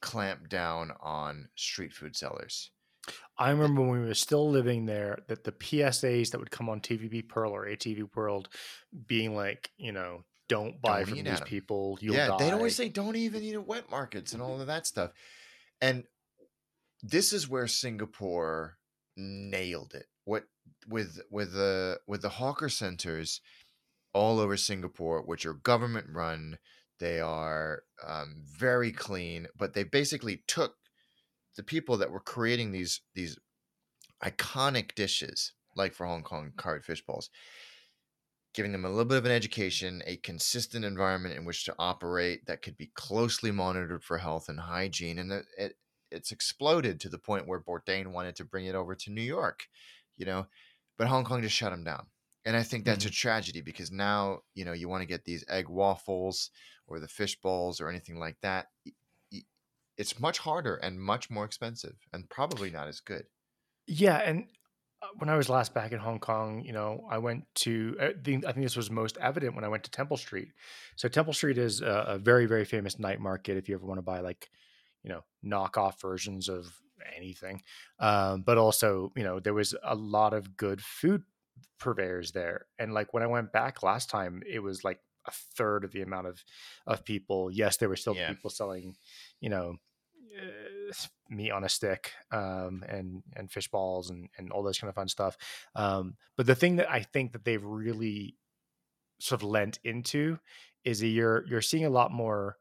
[0.00, 2.70] clamped down on street food sellers.
[3.38, 6.80] I remember when we were still living there that the PSAs that would come on
[6.80, 8.48] TVB Pearl or ATV World
[9.06, 11.46] being like, you know, don't buy Don't from these at 'em.
[11.46, 11.98] people.
[12.00, 12.36] You'll yeah, die.
[12.38, 15.10] they'd always say don't even eat at wet markets and all of that stuff.
[15.80, 16.04] And
[17.02, 18.76] this is where Singapore
[19.16, 20.06] nailed it.
[20.24, 20.44] What
[20.88, 23.40] with with the with the hawker centers
[24.12, 26.58] all over Singapore, which are government run,
[27.00, 30.76] they are um, very clean, but they basically took
[31.56, 33.38] the people that were creating these these
[34.22, 36.56] iconic dishes, like for Hong Kong mm-hmm.
[36.56, 37.30] curried fish balls,
[38.54, 42.46] giving them a little bit of an education, a consistent environment in which to operate
[42.46, 45.76] that could be closely monitored for health and hygiene, and it, it
[46.10, 49.66] it's exploded to the point where Bourdain wanted to bring it over to New York,
[50.16, 50.46] you know,
[50.96, 52.06] but Hong Kong just shut them down.
[52.44, 53.28] And I think that's a mm-hmm.
[53.28, 56.50] tragedy because now, you know, you want to get these egg waffles
[56.86, 58.66] or the fish balls or anything like that.
[59.96, 63.24] It's much harder and much more expensive and probably not as good.
[63.86, 64.46] Yeah, and
[65.02, 67.96] uh, when I was last back in Hong Kong, you know, I went to.
[68.00, 70.48] I think, I think this was most evident when I went to Temple Street.
[70.96, 73.56] So Temple Street is a, a very, very famous night market.
[73.56, 74.48] If you ever want to buy like,
[75.02, 76.72] you know, knockoff versions of
[77.16, 77.62] anything,
[77.98, 81.22] um, but also, you know, there was a lot of good food
[81.78, 82.66] purveyors there.
[82.78, 86.02] And like when I went back last time, it was like a third of the
[86.02, 86.44] amount of
[86.86, 87.50] of people.
[87.50, 88.26] Yes, there were still Yeah.
[88.26, 88.96] people selling,
[89.40, 89.76] you know,
[90.38, 90.92] uh,
[91.30, 94.94] meat on a stick um, and and fish balls and and all this kind of
[94.94, 95.36] fun stuff.
[95.74, 98.36] Um, but the thing that I think that they've really
[99.20, 100.38] sort of lent into
[100.84, 102.58] is that you're you're seeing a lot more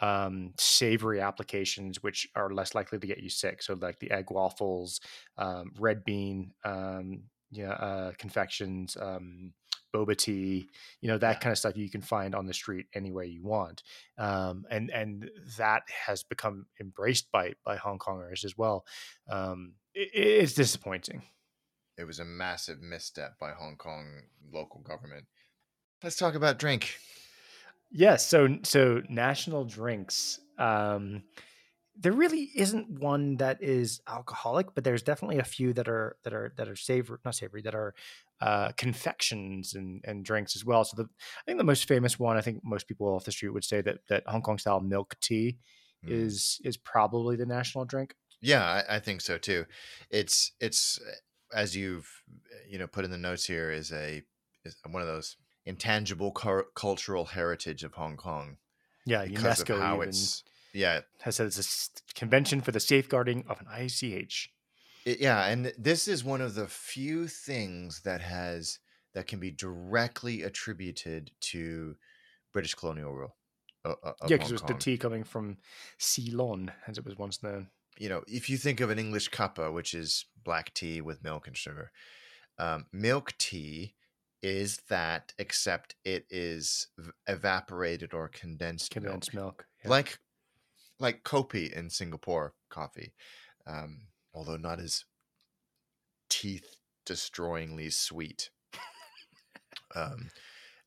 [0.00, 3.62] um, savory applications, which are less likely to get you sick.
[3.62, 5.00] So like the egg waffles,
[5.36, 9.54] um, red bean, um, yeah, uh, confections, um,
[9.94, 10.68] boba tea,
[11.00, 13.82] you know that kind of stuff you can find on the street anywhere you want,
[14.18, 18.84] um, and and that has become embraced by by Hong Kongers as well.
[19.30, 21.22] Um, it, it's disappointing.
[21.96, 24.22] It was a massive misstep by Hong Kong
[24.52, 25.26] local government.
[26.02, 26.98] Let's talk about drink.
[27.90, 28.26] Yes.
[28.26, 30.40] So so national drinks.
[30.58, 31.22] Um,
[31.98, 36.32] there really isn't one that is alcoholic, but there's definitely a few that are that
[36.32, 37.94] are that are savory, not savory, that are
[38.40, 40.84] uh, confections and and drinks as well.
[40.84, 43.50] So the I think the most famous one, I think most people off the street
[43.50, 45.58] would say that that Hong Kong style milk tea
[46.04, 46.10] Mm.
[46.12, 48.14] is is probably the national drink.
[48.40, 49.66] Yeah, I, I think so too.
[50.10, 51.00] It's it's
[51.52, 52.08] as you've
[52.68, 54.22] you know put in the notes here is a
[54.64, 55.36] is one of those
[55.66, 58.58] intangible cur- cultural heritage of Hong Kong
[59.04, 60.44] Yeah, because UNESCO of how even it's
[60.78, 64.50] yeah has said it's a convention for the safeguarding of an ICH.
[65.04, 68.78] It, yeah, and this is one of the few things that has
[69.14, 71.96] that can be directly attributed to
[72.52, 73.34] British colonial rule.
[73.84, 74.78] o- of Yeah, because it was the Kong.
[74.86, 75.56] tea coming from
[75.98, 77.68] Ceylon, as it was once known.
[77.98, 81.46] You know, if you think of an English cuppa, which is black tea with milk
[81.46, 81.90] and sugar,
[82.58, 83.94] um, milk tea
[84.42, 89.66] is that, except it is v- evaporated or condensed, Condensed milk, milk.
[89.84, 89.90] yeah.
[89.90, 90.18] like
[90.98, 93.14] like kopi in Singapore coffee,
[93.66, 95.04] um, although not as
[96.30, 96.76] teeth
[97.06, 98.50] destroyingly sweet.
[99.94, 100.30] um,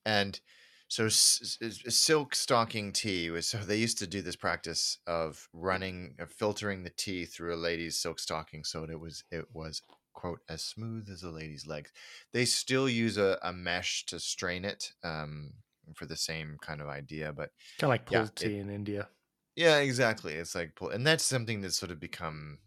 [0.06, 0.42] and
[0.88, 5.50] so s- s- silk stocking tea was so they used to do this practice of
[5.54, 9.82] running of filtering the tea through a lady's silk stocking so it was it was
[10.14, 11.92] quote as smooth as a lady's legs
[12.34, 15.54] they still use a, a mesh to strain it um,
[15.96, 18.70] for the same kind of idea but kind of like yeah, pulled it- tea in
[18.70, 19.10] India.
[19.56, 20.34] Yeah, exactly.
[20.36, 22.60] It's like and that's something that's sort of become,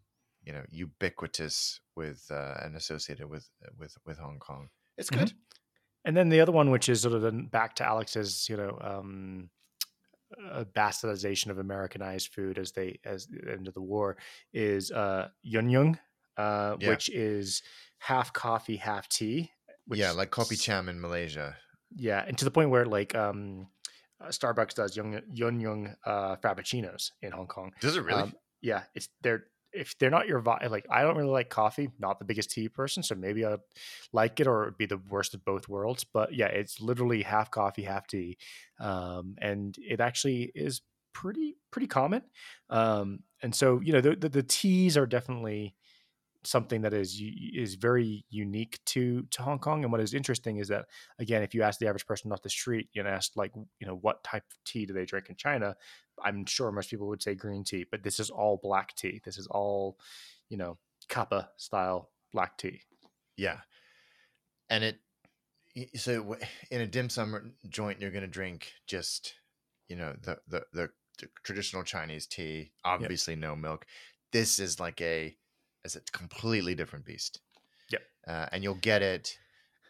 [0.43, 4.71] you know, ubiquitous with uh, and associated with with with Hong Kong.
[4.97, 5.11] It's Mhm.
[5.11, 5.33] good.
[6.05, 8.79] And then the other one, which is sort of then back to Alex's, you know,
[8.81, 9.51] um,
[10.51, 14.17] uh, bastardization of Americanized food as they as the end of the war
[14.53, 15.99] is uh, yun yung,
[16.37, 16.99] uh, Yeah.
[16.99, 17.63] which is
[17.99, 19.53] half coffee, half tea.
[19.87, 21.57] Which yeah, like Kopi Cham in Malaysia.
[21.97, 23.69] Yeah, and to the point where like um,
[24.25, 27.73] uh, Starbucks does yun yun yung uh, frappuccinos in Hong Kong.
[27.81, 28.23] Does it really?
[28.23, 31.91] Um, yeah, it's they're if they're not your vi- like I don't really like coffee,
[31.99, 33.59] not the biggest tea person, so maybe I'd
[34.13, 36.05] like it or it'd be the worst of both worlds.
[36.05, 38.39] But yeah, it's literally half coffee, half tea,
[38.81, 42.23] um, and it actually is pretty pretty common.
[42.71, 45.75] Um, and so you know the, the the teas are definitely
[46.45, 47.21] something that is
[47.55, 49.83] is very unique to to Hong Kong.
[49.83, 50.87] And what is interesting is that
[51.19, 53.97] again, if you ask the average person off the street, and ask like you know
[53.97, 55.77] what type of tea do they drink in China,
[56.23, 59.21] I'm sure most people would say green tea, but this is all black tea.
[59.25, 59.99] This is all
[60.49, 60.79] you know
[61.09, 62.81] kappa style black tea.
[63.37, 63.59] yeah,
[64.71, 64.99] and it
[65.97, 66.37] so
[66.71, 69.35] in a dim sum joint you're going to drink just
[69.89, 70.91] you know the the the
[71.43, 73.87] traditional Chinese tea, obviously no milk.
[74.33, 75.37] This is like a
[75.85, 77.41] is a completely different beast.
[77.91, 78.03] Yep.
[78.27, 79.37] Uh, and you'll get it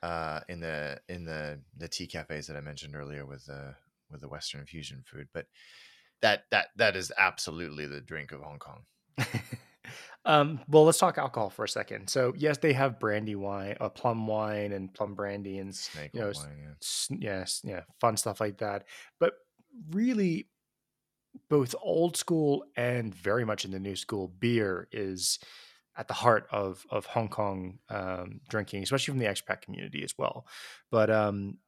[0.02, 3.74] uh, in the in the the tea cafes that I mentioned earlier with the
[4.10, 5.28] with the Western fusion food.
[5.32, 5.46] But
[6.20, 8.82] that that that is absolutely the drink of Hong Kong.
[10.24, 12.08] um, well, let's talk alcohol for a second.
[12.08, 16.20] So, yes, they have brandy wine, uh, plum wine, and plum brandy, and Snake You
[16.20, 16.76] know, wine,
[17.10, 17.16] yeah.
[17.20, 18.84] yes, yeah, fun stuff like that.
[19.20, 19.34] But
[19.90, 20.48] really,
[21.48, 25.38] both old school and very much in the new school, beer is
[25.96, 30.14] at the heart of of Hong Kong um, drinking, especially from the expat community as
[30.18, 30.46] well.
[30.90, 31.58] But um,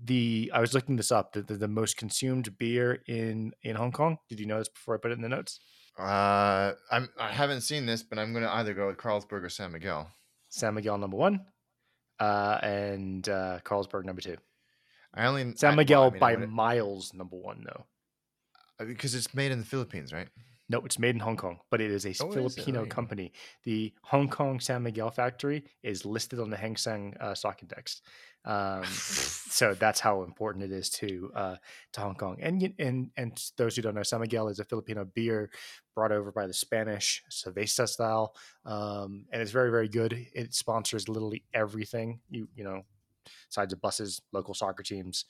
[0.00, 1.32] the I was looking this up.
[1.32, 4.18] The, the, the most consumed beer in in Hong Kong.
[4.28, 5.60] Did you know this before I put it in the notes?
[5.98, 9.72] Uh, I'm I haven't seen this, but I'm gonna either go with Carlsberg or San
[9.72, 10.08] Miguel.
[10.48, 11.44] San Miguel number one,
[12.20, 14.36] uh, and uh, Carlsberg number two.
[15.14, 17.86] I only San I- Miguel well, I mean, I by miles number one though.
[18.80, 20.28] uh, because it's made in the Philippines, right?
[20.70, 22.30] No, it's made in Hong Kong, but it is a Oh.
[22.30, 23.32] Filipino you company.
[23.64, 28.02] The Hong Kong San Miguel factory is listed on the Hang Seng uh, stock index.
[28.44, 31.56] Um, so that's how important it is to uh,
[31.92, 32.36] to Hong Kong.
[32.40, 35.50] And and and those who don't know, San Miguel is a Filipino beer
[35.94, 38.34] brought over by the Spanish Cerveza style,
[38.66, 40.26] um, and it's very very good.
[40.34, 42.20] It sponsors literally everything.
[42.30, 42.82] You you know,
[43.48, 45.24] sides of buses, local soccer teams.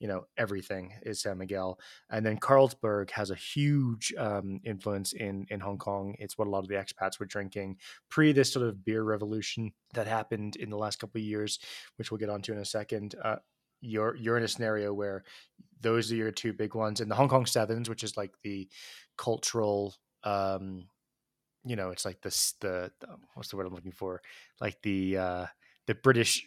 [0.00, 1.78] You know everything is San Miguel,
[2.10, 6.16] and then Carlsberg has a huge um, influence in in Hong Kong.
[6.18, 7.76] It's what a lot of the expats were drinking
[8.08, 11.58] pre this sort of beer revolution that happened in the last couple of years,
[11.96, 13.14] which we'll get onto in a second.
[13.22, 13.36] Uh,
[13.80, 15.24] you're you're in a scenario where
[15.80, 18.68] those are your two big ones, and the Hong Kong Sevens, which is like the
[19.16, 19.94] cultural,
[20.24, 20.84] um,
[21.64, 24.20] you know, it's like this the, the what's the word I'm looking for,
[24.60, 25.46] like the uh,
[25.86, 26.46] the British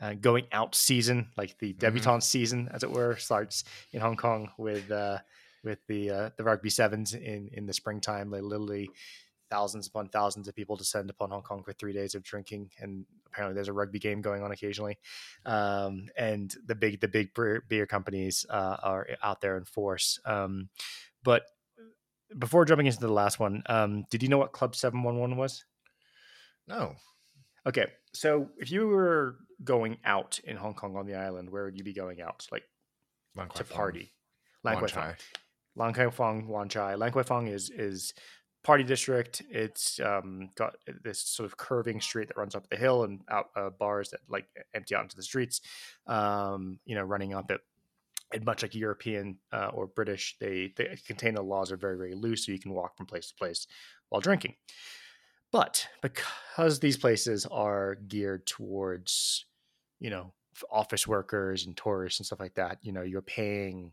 [0.00, 4.50] uh, going out season, like the debutante season, as it were, starts in Hong Kong
[4.58, 5.18] with uh,
[5.64, 8.30] with the uh, the rugby sevens in in the springtime.
[8.30, 8.90] Like literally
[9.50, 13.04] thousands upon thousands of people descend upon Hong Kong for three days of drinking, and
[13.26, 14.98] apparently there's a rugby game going on occasionally.
[15.46, 20.20] Um, and the big the big beer, beer companies uh, are out there in force.
[20.24, 20.68] Um,
[21.22, 21.42] but
[22.38, 25.36] before jumping into the last one, um, did you know what Club Seven One One
[25.36, 25.64] was?
[26.66, 26.96] No,
[27.66, 31.76] Okay, so if you were going out in Hong Kong on the island, where would
[31.76, 32.46] you be going out?
[32.50, 32.64] Like
[33.36, 34.12] Lang to Fong, party?
[34.64, 34.88] Lang Kwai.
[34.88, 35.14] Fong.
[35.76, 36.94] Lan Kwai Fong, Wan Chai.
[36.94, 38.14] Lan Kwai Fong is is
[38.64, 39.42] party district.
[39.50, 43.46] It's um, got this sort of curving street that runs up the hill and out
[43.56, 45.60] uh, bars that like empty out into the streets.
[46.06, 47.60] Um, you know, running up it.
[48.30, 52.14] And much like European uh, or British, they they contain the laws are very very
[52.14, 53.66] loose, so you can walk from place to place
[54.10, 54.54] while drinking.
[55.50, 59.46] But because these places are geared towards,
[59.98, 60.34] you know,
[60.70, 63.92] office workers and tourists and stuff like that, you know, you're paying,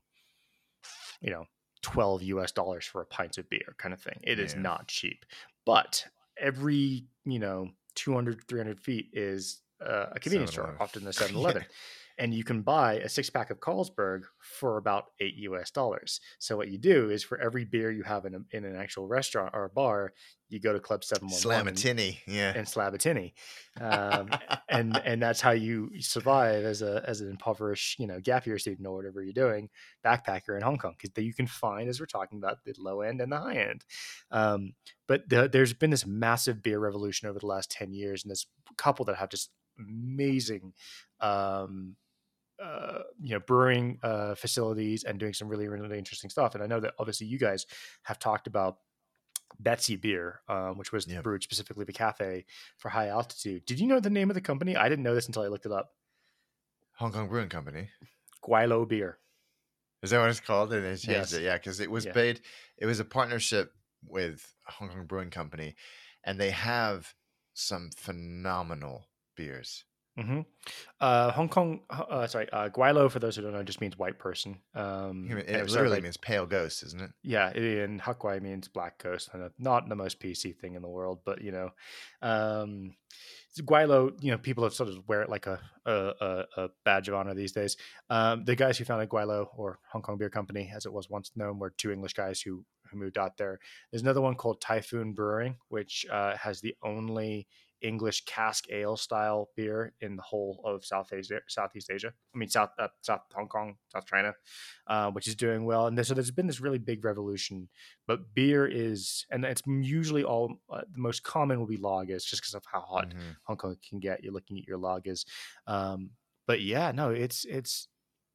[1.21, 1.45] you know,
[1.81, 4.19] 12 US dollars for a pint of beer kind of thing.
[4.23, 4.61] It is Yeah.
[4.61, 5.25] not cheap.
[5.65, 6.05] But
[6.37, 11.65] every, you know, 200, 300 feet is uh, a convenience store, often the 7 Eleven.
[12.17, 16.21] And you can buy a six pack of Carlsberg for about eight US dollars.
[16.39, 19.07] So what you do is for every beer you have in, a, in an actual
[19.07, 20.13] restaurant or a bar,
[20.49, 22.53] you go to Club 711 Slam a and- tinny, yeah.
[22.55, 23.33] and slab a tinny,
[23.81, 24.29] um,
[24.69, 28.57] and and that's how you survive as a as an impoverished you know gap year
[28.59, 29.69] student or whatever you're doing
[30.05, 33.21] backpacker in Hong Kong because you can find as we're talking about the low end
[33.21, 33.85] and the high end.
[34.31, 34.73] Um,
[35.07, 38.45] but the, there's been this massive beer revolution over the last ten years, and this
[38.77, 39.49] couple that have just
[39.79, 40.73] amazing.
[41.19, 41.95] Um,
[42.63, 46.55] uh, you know, brewing uh, facilities and doing some really, really interesting stuff.
[46.55, 47.65] And I know that obviously you guys
[48.03, 48.77] have talked about
[49.59, 52.45] Betsy beer, um, which was brewed specifically the cafe
[52.77, 53.65] for high altitude.
[53.65, 54.75] Did you know the name of the company?
[54.75, 55.91] I didn't know this until I looked it up.
[56.97, 57.89] Hong Kong Brewing Company.
[58.43, 59.19] Gweilo Beer.
[60.01, 60.71] Is that what it's called?
[60.73, 61.33] And they changed Yes.
[61.33, 62.13] it, yeah, because it was Yeah.
[62.13, 62.41] paid.
[62.77, 65.75] It was a partnership with Hong Kong Brewing Company,
[66.23, 67.15] and they have
[67.53, 69.83] some phenomenal beers.
[70.17, 70.41] Hmm
[71.01, 74.17] Uh, Hong Kong, uh, sorry, uh, Gweilo, for those who don't know, just means white
[74.17, 74.59] person.
[74.73, 77.11] Um, It, and it was literally by- means pale ghost, isn't it?
[77.21, 79.29] Yeah, and Hakwai means black ghost.
[79.33, 81.71] uh, Not the most PC thing in the world, but you know,
[82.21, 82.95] um,
[83.59, 84.11] Gweilo.
[84.23, 85.91] You know, people have sort of wear it like a a,
[86.21, 87.77] a, a badge of honor these days.
[88.09, 91.31] Um, the guys who founded Gweilo or Hong Kong Beer Company, as it was once
[91.35, 93.59] known, were two English guys who who moved out there.
[93.91, 97.47] There's another one called Typhoon Brewing, which uh, has the only
[97.85, 102.11] English cask ale style beer in the whole of South Asia, Southeast Asia.
[102.33, 104.33] I mean, South uh, South Hong Kong, South China,
[104.87, 105.87] uh, which is doing well.
[105.87, 107.69] And so there's been this really big revolution.
[108.07, 112.41] But beer is, and it's usually all uh, the most common will be lagers, just
[112.41, 113.35] because of how hot Mhm.
[113.43, 114.23] Hong Kong can get.
[114.23, 115.25] You're looking at your lagers.
[115.67, 116.11] Um,
[116.47, 117.87] but yeah, no, it's it's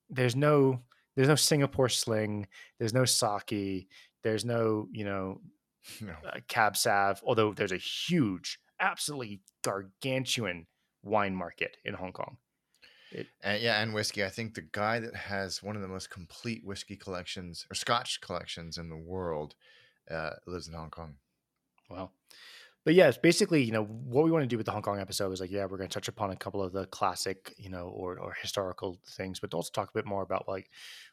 [0.09, 0.81] there's no
[1.17, 2.47] there's no Singapore Sling,
[2.79, 3.89] there's no sake,
[4.23, 5.41] there's no you know
[6.01, 6.13] No.
[6.29, 7.23] uh, cab sav.
[7.25, 10.67] Although there's a huge, absolutely gargantuan
[11.03, 12.37] wine market in Hong Kong.
[13.43, 14.25] And yeah, and whiskey.
[14.25, 18.21] I think the guy that has one of the most complete whiskey collections or Scotch
[18.21, 19.57] collections in the world
[20.11, 21.17] uh, lives in Hong Kong.
[21.89, 22.13] Well,
[22.85, 25.01] but yeah, it's basically, you know, what we want to do with the Hong Kong
[25.01, 27.69] episode is like, yeah, we're going to touch upon a couple of the classic, you
[27.69, 30.71] know, or, or historical things, but also talk a bit more about like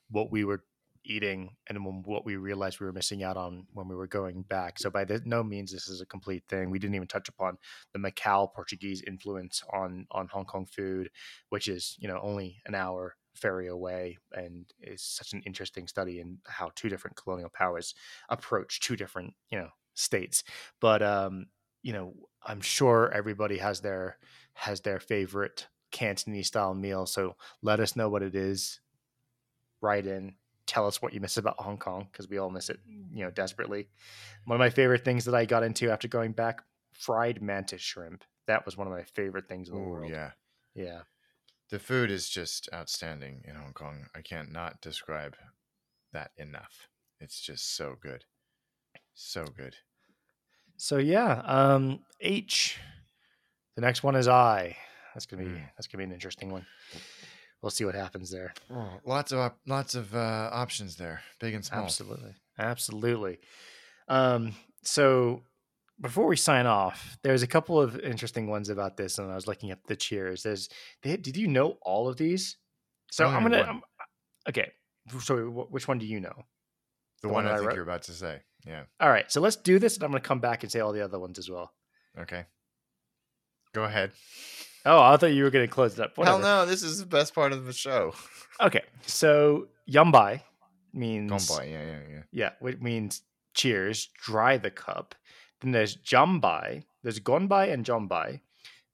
[0.10, 0.64] what we were
[1.08, 4.80] eating and what we realized we were missing out on when we were going back.
[4.80, 6.70] So by the, no means this is a complete thing.
[6.70, 7.58] We didn't even touch upon
[7.94, 11.10] the Macau Portuguese influence on on Hong Kong food,
[11.50, 16.20] which is you know only an hour ferry away and is such an interesting study
[16.20, 17.94] in how two different colonial powers
[18.30, 20.44] approach two different you know states.
[20.80, 21.48] But um,
[21.84, 22.14] you know,
[22.46, 24.18] I'm sure everybody has their
[24.54, 27.06] has their favorite Cantonese style meal.
[27.06, 28.80] So let us know what it is.
[29.82, 30.34] Write in,
[30.68, 33.32] tell us what you miss about Hong Kong because we all miss it, you know,
[33.32, 33.88] desperately.
[34.46, 36.62] One of my favorite things that I got into after going back,
[36.94, 38.24] fried mantis shrimp.
[38.48, 40.12] That was one of my favorite things in the Oh world.
[40.12, 40.32] yeah,
[40.76, 41.02] yeah.
[41.70, 44.06] the food is just outstanding in Hong Kong.
[44.16, 45.36] I can't not describe
[46.14, 46.88] that enough.
[47.20, 48.24] It's just so good,
[49.14, 49.76] so good.
[50.78, 52.78] So yeah, um, H.
[53.76, 54.76] The next one is I.
[55.14, 55.70] That's gonna be Mm.
[55.76, 56.66] that's gonna be an interesting one.
[57.62, 58.54] We'll see what happens there.
[58.72, 61.84] Oh, lots of op- lots of uh, options there, big and small.
[61.84, 62.34] Absolutely.
[62.60, 63.40] Absolutely.
[64.08, 64.54] Um,
[64.84, 65.44] so
[66.00, 69.48] before we sign off, there's a couple of interesting ones about this, and I was
[69.48, 70.44] looking at the cheers.
[70.44, 70.70] There's,
[71.02, 72.58] they, did you know all of these?
[73.12, 73.62] So I'm gonna.
[73.64, 73.82] I'm,
[74.48, 74.72] okay.
[75.22, 76.36] So which one do you know?
[77.22, 77.76] The, The one, one I I think wrote?
[77.76, 78.42] you're about to say.
[78.68, 78.84] Yeah.
[79.00, 79.32] All right.
[79.32, 81.40] So let's do this, and I'm gonna come back and say all the other ones
[81.40, 81.74] as well.
[82.20, 82.46] Okay.
[83.74, 84.12] Go ahead.
[84.88, 86.16] Oh, I thought you were gonna close it up.
[86.16, 86.42] Hell Whatever.
[86.42, 88.14] no, this is the best part of the show.
[88.60, 88.82] Okay.
[89.06, 90.42] So yambai
[90.92, 92.22] means Gombai, yeah, yeah, yeah.
[92.32, 93.22] Yeah, which means
[93.54, 95.14] cheers, dry the cup.
[95.62, 96.84] Then there's jambai.
[97.04, 98.42] There's gonbai and jombai.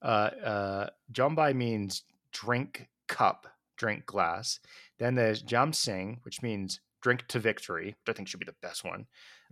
[0.01, 4.59] Uh, uh, jombai means drink cup, drink glass.
[4.99, 8.83] Then there's jamsing, which means drink to victory, which I think should be the best
[8.83, 9.05] one.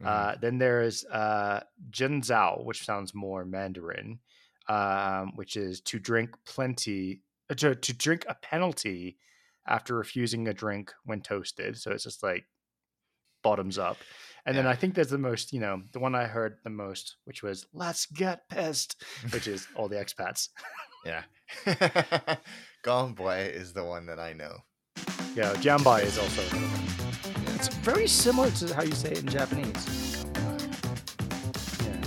[0.04, 1.62] Uh, then there's uh,
[1.92, 4.20] Zhenzhao, which sounds more Mandarin,
[4.72, 9.18] um, which is to drink plenty, uh, to, to drink a penalty
[9.68, 11.78] after refusing a drink when toasted.
[11.78, 12.46] So it's just like
[13.44, 13.98] bottoms up.
[14.46, 17.18] And then I think there's the most, you know, the one I heard the most,
[17.26, 20.50] which was "Let's get pissed," which is all the expats.
[21.06, 21.24] yeah.
[22.84, 24.58] Gombai is the one that I know.
[25.36, 27.56] Yeah, jambai is also one.
[27.56, 30.26] It's very similar to how you say it in Japanese.
[31.86, 31.98] Yeah.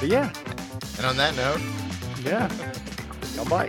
[0.00, 0.32] But yeah,
[0.96, 1.60] And on that note,
[2.26, 2.50] yeah.
[3.36, 3.68] Y'all bye.